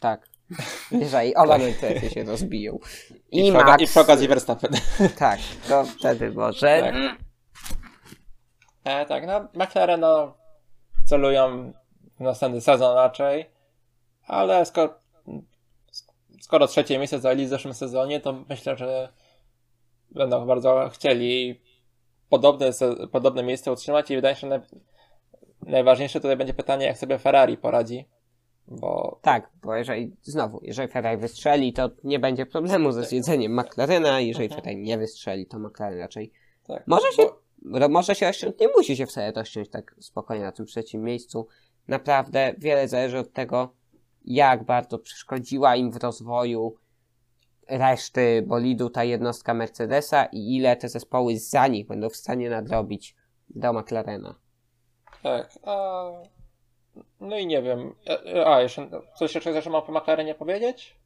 [0.00, 0.28] tak.
[0.92, 2.78] Jeżeli oba Mercedesy się rozbiją.
[3.30, 4.70] I, I, Max, I przy okazji Verstappen.
[5.18, 5.38] tak,
[5.68, 6.80] to wtedy może.
[6.80, 6.94] Tak.
[8.84, 10.34] E, tak, no McLaren no,
[11.04, 11.72] celują
[12.20, 13.50] następny sezon raczej,
[14.26, 14.94] ale skoro,
[16.40, 19.12] skoro trzecie miejsce zajęli w zeszłym sezonie, to myślę, że
[20.10, 21.60] będą bardzo chcieli
[22.28, 22.70] podobne,
[23.12, 24.60] podobne miejsce utrzymać i wydaje się, że naj,
[25.62, 28.08] najważniejsze tutaj będzie pytanie, jak sobie Ferrari poradzi,
[28.68, 34.20] bo Tak, bo jeżeli, znowu, jeżeli Ferrari wystrzeli, to nie będzie problemu ze zjedzeniem McLarena,
[34.20, 36.32] jeżeli Ferrari nie wystrzeli, to McLaren raczej
[36.66, 37.44] tak, Może się- bo,
[37.88, 41.46] Może się rozciąć, nie musi się wcale rozciąć tak spokojnie na tym trzecim miejscu.
[41.88, 43.68] Naprawdę wiele zależy od tego,
[44.24, 46.76] jak bardzo przeszkodziła im w rozwoju
[47.68, 53.16] reszty bolidu ta jednostka Mercedesa i ile te zespoły za nich będą w stanie nadrobić
[53.50, 54.34] do McLarena.
[55.22, 56.04] tak, a,
[57.20, 57.94] no i nie wiem,
[58.44, 60.96] a, a jeszcze coś jeszcze chcesz o McLarenie powiedzieć?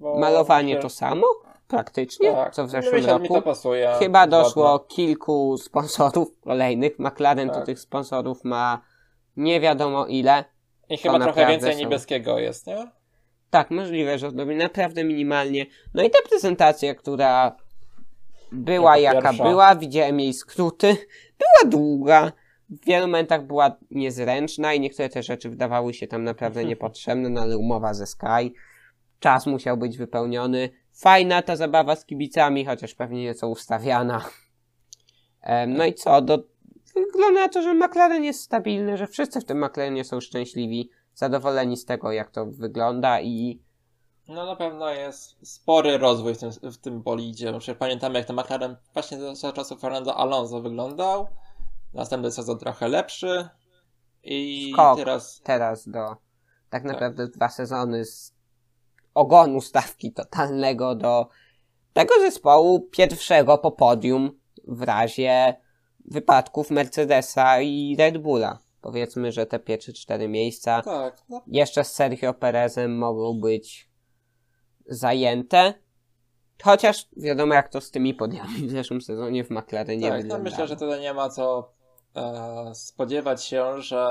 [0.00, 1.26] Bo Malowanie myślę- to samo,
[1.68, 3.44] praktycznie, Tak, co w no zeszłym myślę, że mi to roku.
[3.44, 3.92] pasuje.
[3.98, 6.98] Chyba doszło kilku sponsorów kolejnych.
[6.98, 7.66] McLaren to Tak.
[7.66, 8.80] tych sponsorów ma
[9.40, 10.44] nie wiadomo ile.
[10.88, 11.78] I chyba trochę więcej są.
[11.78, 12.90] niebieskiego jest, nie?
[13.50, 15.66] Tak, możliwe, że robi naprawdę minimalnie.
[15.94, 17.56] No i ta prezentacja, która
[18.52, 19.44] była Jako jaka pierwsza.
[19.44, 20.96] była, widziałem jej skróty,
[21.38, 22.32] była długa,
[22.70, 27.40] w wielu momentach była niezręczna i niektóre te rzeczy wydawały się tam naprawdę niepotrzebne, no
[27.40, 28.52] ale umowa ze Sky,
[29.20, 30.70] czas musiał być wypełniony.
[30.92, 34.24] Fajna ta zabawa z kibicami, chociaż pewnie nieco ustawiana.
[35.66, 36.38] No i co, do,
[36.94, 41.76] wygląda na to, że McLaren jest stabilny, że wszyscy w tym McLarenie są szczęśliwi, zadowoleni
[41.76, 43.60] z tego, jak to wygląda i
[44.28, 47.52] No na pewno jest spory rozwój w tym, w tym bolidzie.
[47.58, 51.28] Przecież pamiętamy, jak ten McLaren właśnie za, za czasów Fernando Alonso wyglądał.
[51.94, 53.48] Następny sezon trochę lepszy.
[54.22, 54.98] I Skok.
[54.98, 56.16] teraz teraz do
[56.70, 58.34] tak naprawdę dwa sezony z
[59.14, 61.28] ogonu stawki totalnego do
[61.92, 64.30] tego zespołu pierwszego po podium
[64.68, 65.56] w razie
[66.10, 68.58] wypadków Mercedesa i Red Bulla.
[68.80, 73.90] Powiedzmy, że te pierwsze cztery miejsca tak, no, jeszcze z Sergio Perezem mogą być
[74.86, 75.74] zajęte.
[76.62, 80.42] Chociaż wiadomo, jak to z tymi podiami w zeszłym sezonie w McLarenie tak no wyglądało.
[80.50, 81.72] myślę, że tutaj nie ma co
[82.16, 84.04] e, spodziewać się, że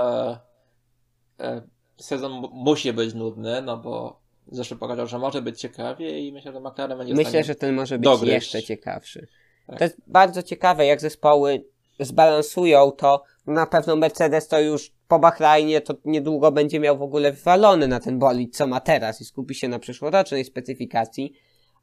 [1.39, 1.61] e,
[1.97, 4.21] sezon mu- musi być nudny, no bo
[4.51, 7.97] zresztą pokazał, że może być ciekawie i myślę, że McLaren będzie Myślę, że ten może
[7.97, 8.33] być dogryźć.
[8.33, 9.27] jeszcze ciekawszy.
[9.67, 9.77] Tak.
[9.77, 11.65] To jest bardzo ciekawe, jak zespoły
[11.99, 13.23] zbalansują to.
[13.47, 17.99] Na pewno Mercedes to już po Bahrajnie to niedługo będzie miał w ogóle wywalony na
[17.99, 21.33] ten bolid, co ma teraz i skupi się na przyszłorocznej specyfikacji.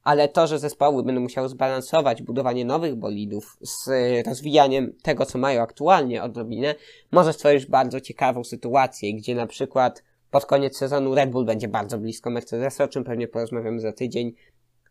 [0.03, 5.39] Ale to, że zespoły będą musiały zbalansować budowanie nowych bolidów z y, rozwijaniem tego, co
[5.39, 6.75] mają aktualnie odrobinę,
[7.13, 11.99] może stworzyć bardzo ciekawą sytuację, gdzie na przykład pod koniec sezonu Red Bull będzie bardzo
[11.99, 14.33] blisko Mercedesa, o czym pewnie porozmawiamy za tydzień,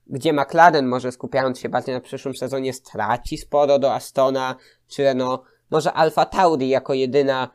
[0.08, 4.56] gdzie McLaren może skupiając się bardziej na przyszłym sezonie straci sporo do Astona
[4.88, 5.42] czy Renault.
[5.72, 7.50] Może Alfa Tauri jako jedyna,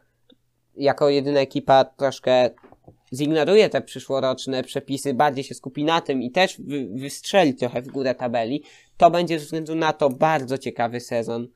[0.77, 2.51] jako jedyna ekipa troszkę
[3.13, 7.89] zignoruje te przyszłoroczne przepisy, bardziej się skupi na tym i też wy, wystrzeli trochę w
[7.89, 8.65] górę tabeli.
[8.97, 11.49] To będzie ze względu na to bardzo ciekawy sezon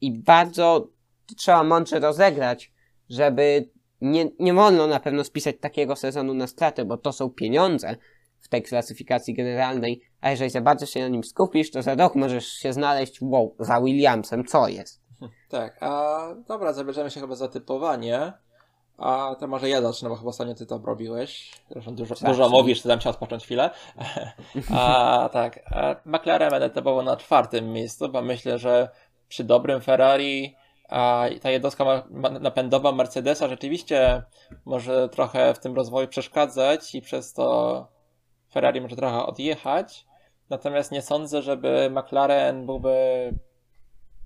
[0.00, 0.88] i bardzo
[1.36, 2.72] trzeba mądrze rozegrać,
[3.10, 3.70] żeby
[4.00, 7.96] nie, nie wolno na pewno spisać takiego sezonu na stratę, bo to są pieniądze
[8.44, 12.14] w tej klasyfikacji generalnej, a jeżeli za bardzo się na nim skupisz, to za rok
[12.14, 15.02] możesz się znaleźć, wow, za Williamsem, co jest?
[15.48, 18.32] Tak, a dobra, zabierzemy się chyba za typowanie.
[18.98, 21.52] A to może ja zacznę, bo chyba ostatnio ty to robiłeś.
[21.70, 22.32] Zresztą dużo, Zacznij.
[22.32, 23.70] dużo mówisz, to dam ci odpocząć chwilę.
[24.76, 28.88] A tak, a McLaren będę typował na czwartym miejscu, bo myślę, że
[29.28, 30.54] przy dobrym Ferrari
[30.88, 32.04] a ta jednostka
[32.40, 34.22] napędowa Mercedesa rzeczywiście
[34.64, 37.88] może trochę w tym rozwoju przeszkadzać i przez to
[38.54, 40.06] Ferrari może trochę odjechać.
[40.50, 42.94] Natomiast nie sądzę, żeby McLaren byłby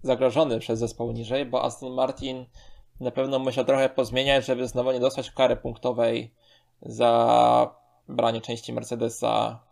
[0.03, 2.47] zagrożony przez zespoł niżej, bo Aston Martin
[3.01, 6.35] na pewno musiał trochę pozmieniać, żeby znowu nie dostać kary punktowej
[6.83, 7.75] za
[8.09, 9.63] branie części Mercedesa,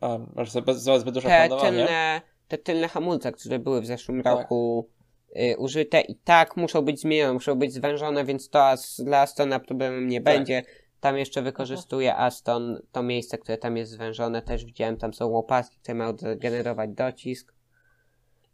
[0.00, 0.34] um,
[0.72, 4.38] za zbyt duże Te tylne, te tylne hamulce, które były w zeszłym Tak.
[4.38, 4.88] roku
[5.36, 9.60] y, użyte i tak muszą być zmienione, muszą być zwężone, więc to as, dla Astona
[9.60, 10.34] problemem nie Tak.
[10.34, 10.62] będzie.
[11.02, 15.76] Tam jeszcze wykorzystuje Aston to miejsce, które tam jest zwężone, też widziałem, tam są łopatki,
[15.78, 17.54] które mają generować docisk.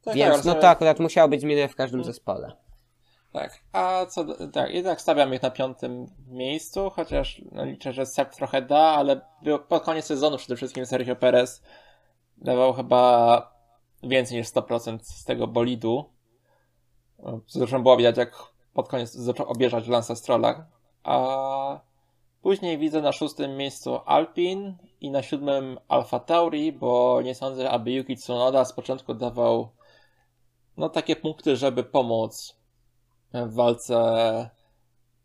[0.05, 2.15] Tak, Więc tak, no to akurat musiało być zmienione w każdym Mhm.
[2.15, 2.53] zespole.
[3.33, 8.07] Tak, a co, tak, i tak stawiam ich na piątym miejscu, chociaż no, liczę, że
[8.07, 11.63] Seb trochę da, ale było, pod koniec sezonu przede wszystkim Sergio Perez
[12.37, 13.53] dawał chyba
[14.03, 16.05] więcej niż 100% z tego bolidu.
[17.47, 18.33] Zresztą było widać, jak
[18.75, 20.67] pod koniec zaczął obieżać Lansa Strolla.
[21.05, 21.88] A
[22.43, 27.93] później widzę na szóstym miejscu Alpin i na siódmym Alfa Tauri, bo nie sądzę, aby
[27.93, 29.69] Yuki Tsunoda z początku dawał
[30.77, 32.57] no takie punkty, żeby pomóc
[33.35, 33.97] w walce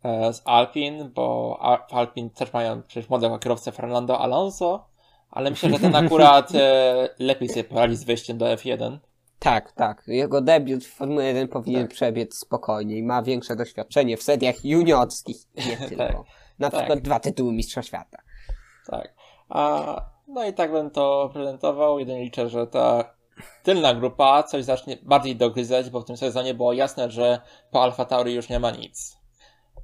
[0.04, 1.58] e, z Alpin, bo
[1.92, 4.86] Alpin też mają przecież młodego kierowcę Fernando Alonso,
[5.30, 8.98] ale myślę, że ten akurat e, lepiej sobie poradzi z wejściem do F1.
[9.40, 10.04] Tak, tak.
[10.08, 11.92] Jego debiut w Formule 1 powinien Tak.
[11.92, 13.04] przebiec spokojniej.
[13.04, 16.08] Ma większe doświadczenie w seriach juniorskich, nie tylko.
[16.08, 16.43] Tak.
[16.60, 16.80] Na Tak.
[16.80, 18.18] przykład dwa tytuły Mistrza Świata.
[18.88, 19.14] Tak.
[19.50, 19.96] A,
[20.28, 22.00] no i tak bym to prezentował.
[22.00, 23.14] Jedynie liczę, że ta
[23.64, 27.42] tylna grupa coś zacznie bardziej dogryzać, bo w tym sezonie było jasne, że
[27.72, 29.18] po Alfa Tauri już nie ma nic.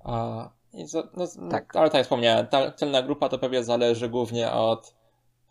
[0.03, 0.49] A,
[0.85, 1.51] za, no, Tak.
[1.51, 1.75] tak.
[1.75, 4.95] Ale tak jak wspomniałem, ta tylna grupa to pewnie zależy głównie od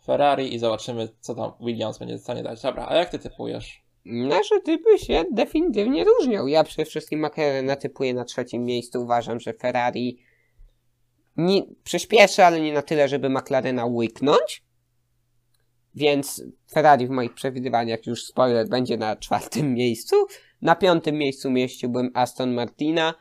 [0.05, 2.61] Ferrari i zobaczymy, co tam Williams będzie w stanie dać.
[2.61, 3.83] Dobra, a jak ty typujesz?
[4.05, 6.47] Nasze typy się definitywnie różnią.
[6.47, 9.01] Ja przede wszystkim McLarena typuję na trzecim miejscu.
[9.01, 10.17] Uważam, że Ferrari
[11.39, 14.63] nie, przyspieszy, ale nie na tyle, żeby McLarena łyknąć.
[15.95, 20.15] Więc Ferrari w moich przewidywaniach, już spoiler, będzie na czwartym miejscu.
[20.61, 23.13] Na piątym miejscu mieściłbym Aston Martina.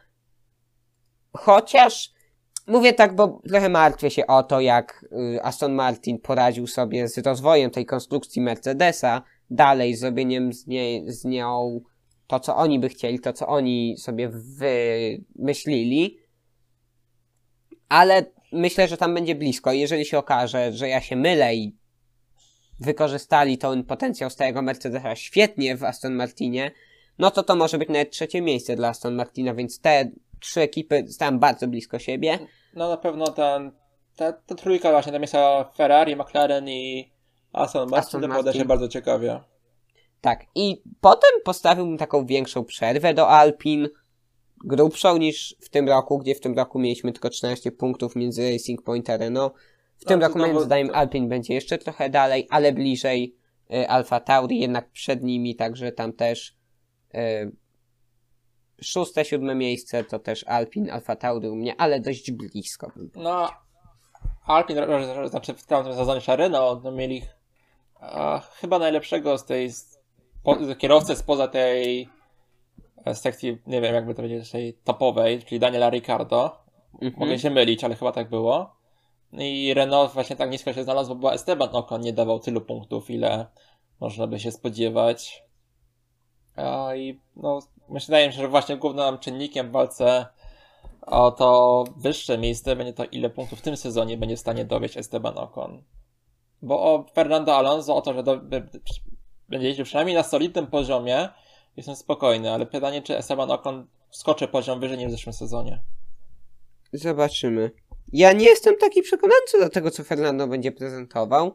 [1.32, 2.12] Chociaż
[2.66, 5.04] mówię tak, bo trochę martwię się o to, jak
[5.36, 11.24] y, Aston Martin poradził sobie z rozwojem tej konstrukcji Mercedesa, dalej zrobieniem z, niej, z
[11.24, 11.80] nią
[12.26, 14.30] to, co oni by chcieli, to, co oni sobie
[15.38, 16.18] wymyślili.
[17.88, 19.72] Ale myślę, że tam będzie blisko.
[19.72, 21.76] Jeżeli się okaże, że ja się mylę i
[22.80, 26.70] wykorzystali ten potencjał starego Mercedesa świetnie w Aston Martinie,
[27.18, 30.10] no to to może być nawet trzecie miejsce dla Aston Martina, więc te
[30.40, 32.38] trzy ekipy stają bardzo blisko siebie.
[32.74, 33.72] No na pewno ten,
[34.16, 35.34] ta, ta trójka właśnie, tam jest
[35.76, 37.12] Ferrari, McLaren i
[37.52, 38.68] Aston Martin, Aston to poda się Martin.
[38.68, 39.40] bardzo ciekawie.
[40.20, 43.88] Tak, i potem postawiłbym taką większą przerwę do Alpin,
[44.64, 48.82] grubszą niż w tym roku, gdzie w tym roku mieliśmy tylko 13 punktów między Racing
[48.82, 49.54] Point a Renault.
[49.96, 53.36] W tym No, roku moim zdaniem to- Alpin będzie jeszcze trochę dalej, ale bliżej
[53.74, 56.56] y, Alfa Tauri, jednak przed nimi, także tam też
[57.14, 57.52] y,
[58.82, 62.92] szóste, siódme miejsce to też Alpin, Alfa Tauri u mnie, ale dość blisko.
[62.96, 63.48] bym No,
[64.46, 64.76] Alpin,
[65.26, 67.22] znaczy w tamtym sezonie Renault, no mieli
[68.00, 69.98] a, chyba najlepszego z tej z,
[70.42, 72.06] po, kierowcy spoza tej e,
[73.14, 76.56] sekcji, nie wiem jakby to powiedzieć, tej topowej, czyli Daniela Ricardo.
[76.94, 77.14] Mhm.
[77.16, 78.76] Mogę się mylić, ale chyba tak było.
[79.32, 83.46] I Renault właśnie tak nisko się znalazł, bo Esteban Ocon nie dawał tylu punktów, ile
[84.00, 85.42] można by się spodziewać.
[86.56, 87.60] A, I no,
[87.98, 90.26] się, że właśnie głównym czynnikiem w walce
[91.10, 94.96] o to wyższe miejsce będzie to, ile punktów w tym sezonie będzie w stanie dowieść
[94.96, 95.82] Esteban Ocon.
[96.62, 98.40] Bo o Fernando Alonso, o to, że do,
[99.48, 101.28] będzie jeździł przynajmniej na solidnym poziomie,
[101.78, 105.82] jestem spokojny, ale pytanie, czy Esteban Ocon skoczy poziom wyżej niż w zeszłym sezonie.
[106.92, 107.70] Zobaczymy.
[108.12, 111.54] Ja nie jestem taki przekonany co do tego, co Fernando będzie prezentował,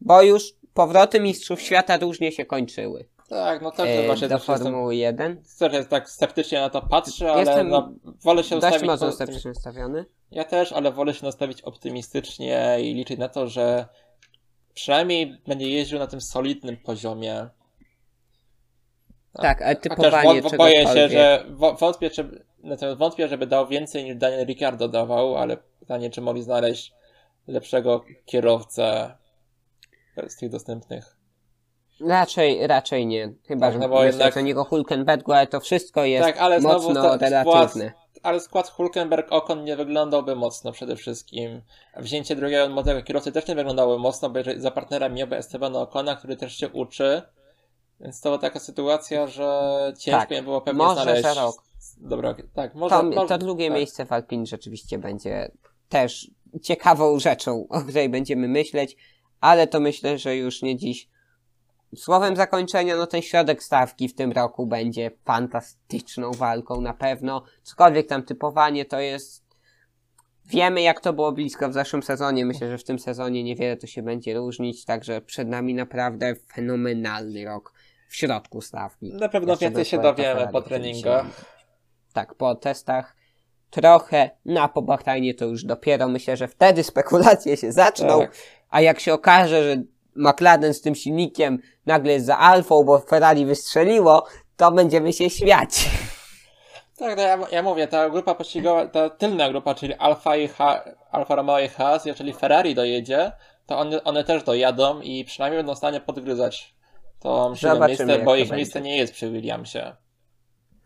[0.00, 0.42] bo już
[0.74, 3.08] powroty Mistrzów Świata różnie się kończyły.
[3.28, 5.42] Tak, no też E, właśnie do też jestem, Formuły 1.
[5.58, 7.92] też tak sceptycznie na to patrzę, ale Jestem no,
[8.22, 10.04] wolę się Dość mocno po- sceptycznie nastawiony.
[10.30, 13.88] Ja też, ale wolę się nastawić optymistycznie i liczyć na to, że
[14.74, 17.48] przynajmniej będzie jeździł na tym solidnym poziomie.
[19.32, 21.44] Tak, ale Chociaż typowanie wą- boję się, że
[21.80, 26.42] wątpię, czy, natomiast wątpię, żeby dał więcej niż Daniel Ricciardo dawał, ale pytanie, czy mogli
[26.42, 26.92] znaleźć
[27.46, 29.16] lepszego kierowcę
[30.28, 31.16] z tych dostępnych.
[32.06, 33.32] Raczej, raczej nie.
[33.48, 36.38] Chyba, Tak, że no bo myślę, jednak- że niego Hulkenbergu, ale to wszystko jest Tak,
[36.38, 37.92] ale znowu mocno ta- relatywne.
[38.22, 41.62] Ale skład Hulkenberg-Okon nie wyglądałby mocno przede wszystkim.
[41.96, 46.16] Wzięcie drugiego młodego kierowcy też nie wyglądało mocno, bo jeżeli za partnera miałby Estebana Okona,
[46.16, 47.22] który też się uczy.
[48.00, 51.22] Więc to była taka sytuacja, że ciężko Tak, było pewnie może znaleźć...
[51.22, 51.62] za rok.
[51.96, 52.96] Dobra, tak, może...
[52.96, 53.76] To, może to drugie tak.
[53.76, 55.50] miejsce w Alpin rzeczywiście będzie
[55.88, 56.30] też
[56.62, 58.96] ciekawą rzeczą, o której będziemy myśleć,
[59.40, 61.08] ale to myślę, że już nie dziś.
[61.96, 67.42] Słowem zakończenia, no ten środek stawki w tym roku będzie fantastyczną walką na pewno.
[67.62, 69.50] Cokolwiek tam typowanie to jest.
[70.46, 72.46] Wiemy, jak to było blisko w zeszłym sezonie.
[72.46, 77.44] Myślę, że w tym sezonie niewiele to się będzie różnić, także przed nami naprawdę fenomenalny
[77.44, 77.72] rok
[78.10, 79.12] w środku stawki.
[79.12, 81.26] Na pewno Jeszcze więcej się dowiemy po treningach.
[82.12, 83.16] Tak, po testach
[83.70, 88.36] trochę, no a po Bahrajnie to już dopiero myślę, że wtedy spekulacje się zaczną, Tak.
[88.70, 89.82] a jak się okaże, że
[90.16, 95.88] McLaren z tym silnikiem nagle jest za Alfą, bo Ferrari wystrzeliło, to będziemy się śmiać.
[96.98, 100.84] Tak, no ja, ja mówię, ta grupa pościgowa, ta tylna grupa, czyli Alfa, i ha,
[101.10, 103.32] Alfa Romeo i Haas, jeżeli Ferrari dojedzie,
[103.66, 106.74] to one, one też dojadą i przynajmniej będą w stanie podgryzać
[107.20, 109.96] to Zobaczymy, miejsce, bo ich miejsce nie jest przy Williamsie.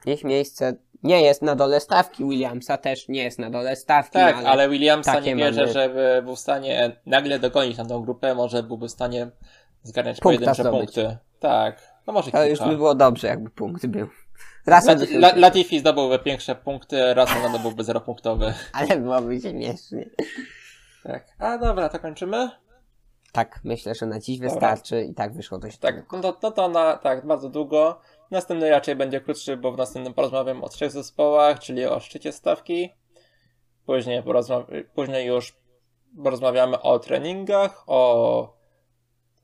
[0.07, 4.37] Ich miejsce nie jest na dole stawki, Williamsa też nie jest na dole stawki, Tak,
[4.37, 8.35] ale, ale Williamsa nie wierzę, mamy- żeby był w stanie nagle dogonić na tą grupę,
[8.35, 9.31] może byłby w stanie
[9.83, 10.95] zgarniać Punkta pojedyncze zdobyć.
[10.95, 11.17] punkty.
[11.41, 14.09] Tak, no może to już by było dobrze, jakby punkt był.
[14.67, 18.55] Raz Lat, La, Latifi zdobyłby większe punkty, raz zdobyłby zeropunktowy.
[18.73, 20.11] ale byłoby śmiesznie.
[21.03, 22.51] Tak, a dobra, to kończymy?
[23.35, 24.51] Tak, myślę, że na dziś Dobra.
[24.55, 26.17] wystarczy i tak wyszło dość Tak, długo.
[26.17, 28.01] no to, no to na, tak, bardzo długo.
[28.31, 32.91] Następny raczej będzie krótszy, bo w następnym porozmawiam o trzech zespołach, czyli o szczycie stawki.
[33.87, 34.65] Później, porozma-
[34.95, 35.57] później już
[36.23, 38.57] porozmawiamy o treningach, o...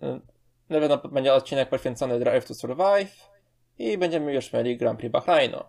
[0.02, 0.20] y,
[0.68, 3.30] Na pewno będzie odcinek poświęcony Drive to Survive
[3.78, 5.64] i będziemy już mieli Grand Prix Bahrainu.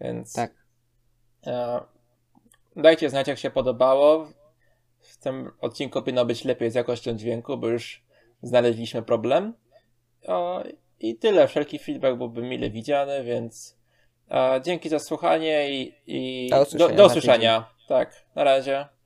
[0.00, 0.50] Więc Tak.
[1.46, 1.80] e,
[2.76, 4.28] dajcie znać, jak się podobało.
[5.18, 8.02] W tym odcinku powinno być lepiej z jakością dźwięku, bo już
[8.42, 9.54] znaleźliśmy problem.
[10.26, 10.62] O,
[11.00, 11.48] I tyle.
[11.48, 13.78] Wszelki feedback byłby mile widziany, więc
[14.30, 17.74] e, dzięki za słuchanie i, i Do usłyszenia do, do usłyszenia.
[17.88, 18.97] Tak, na razie.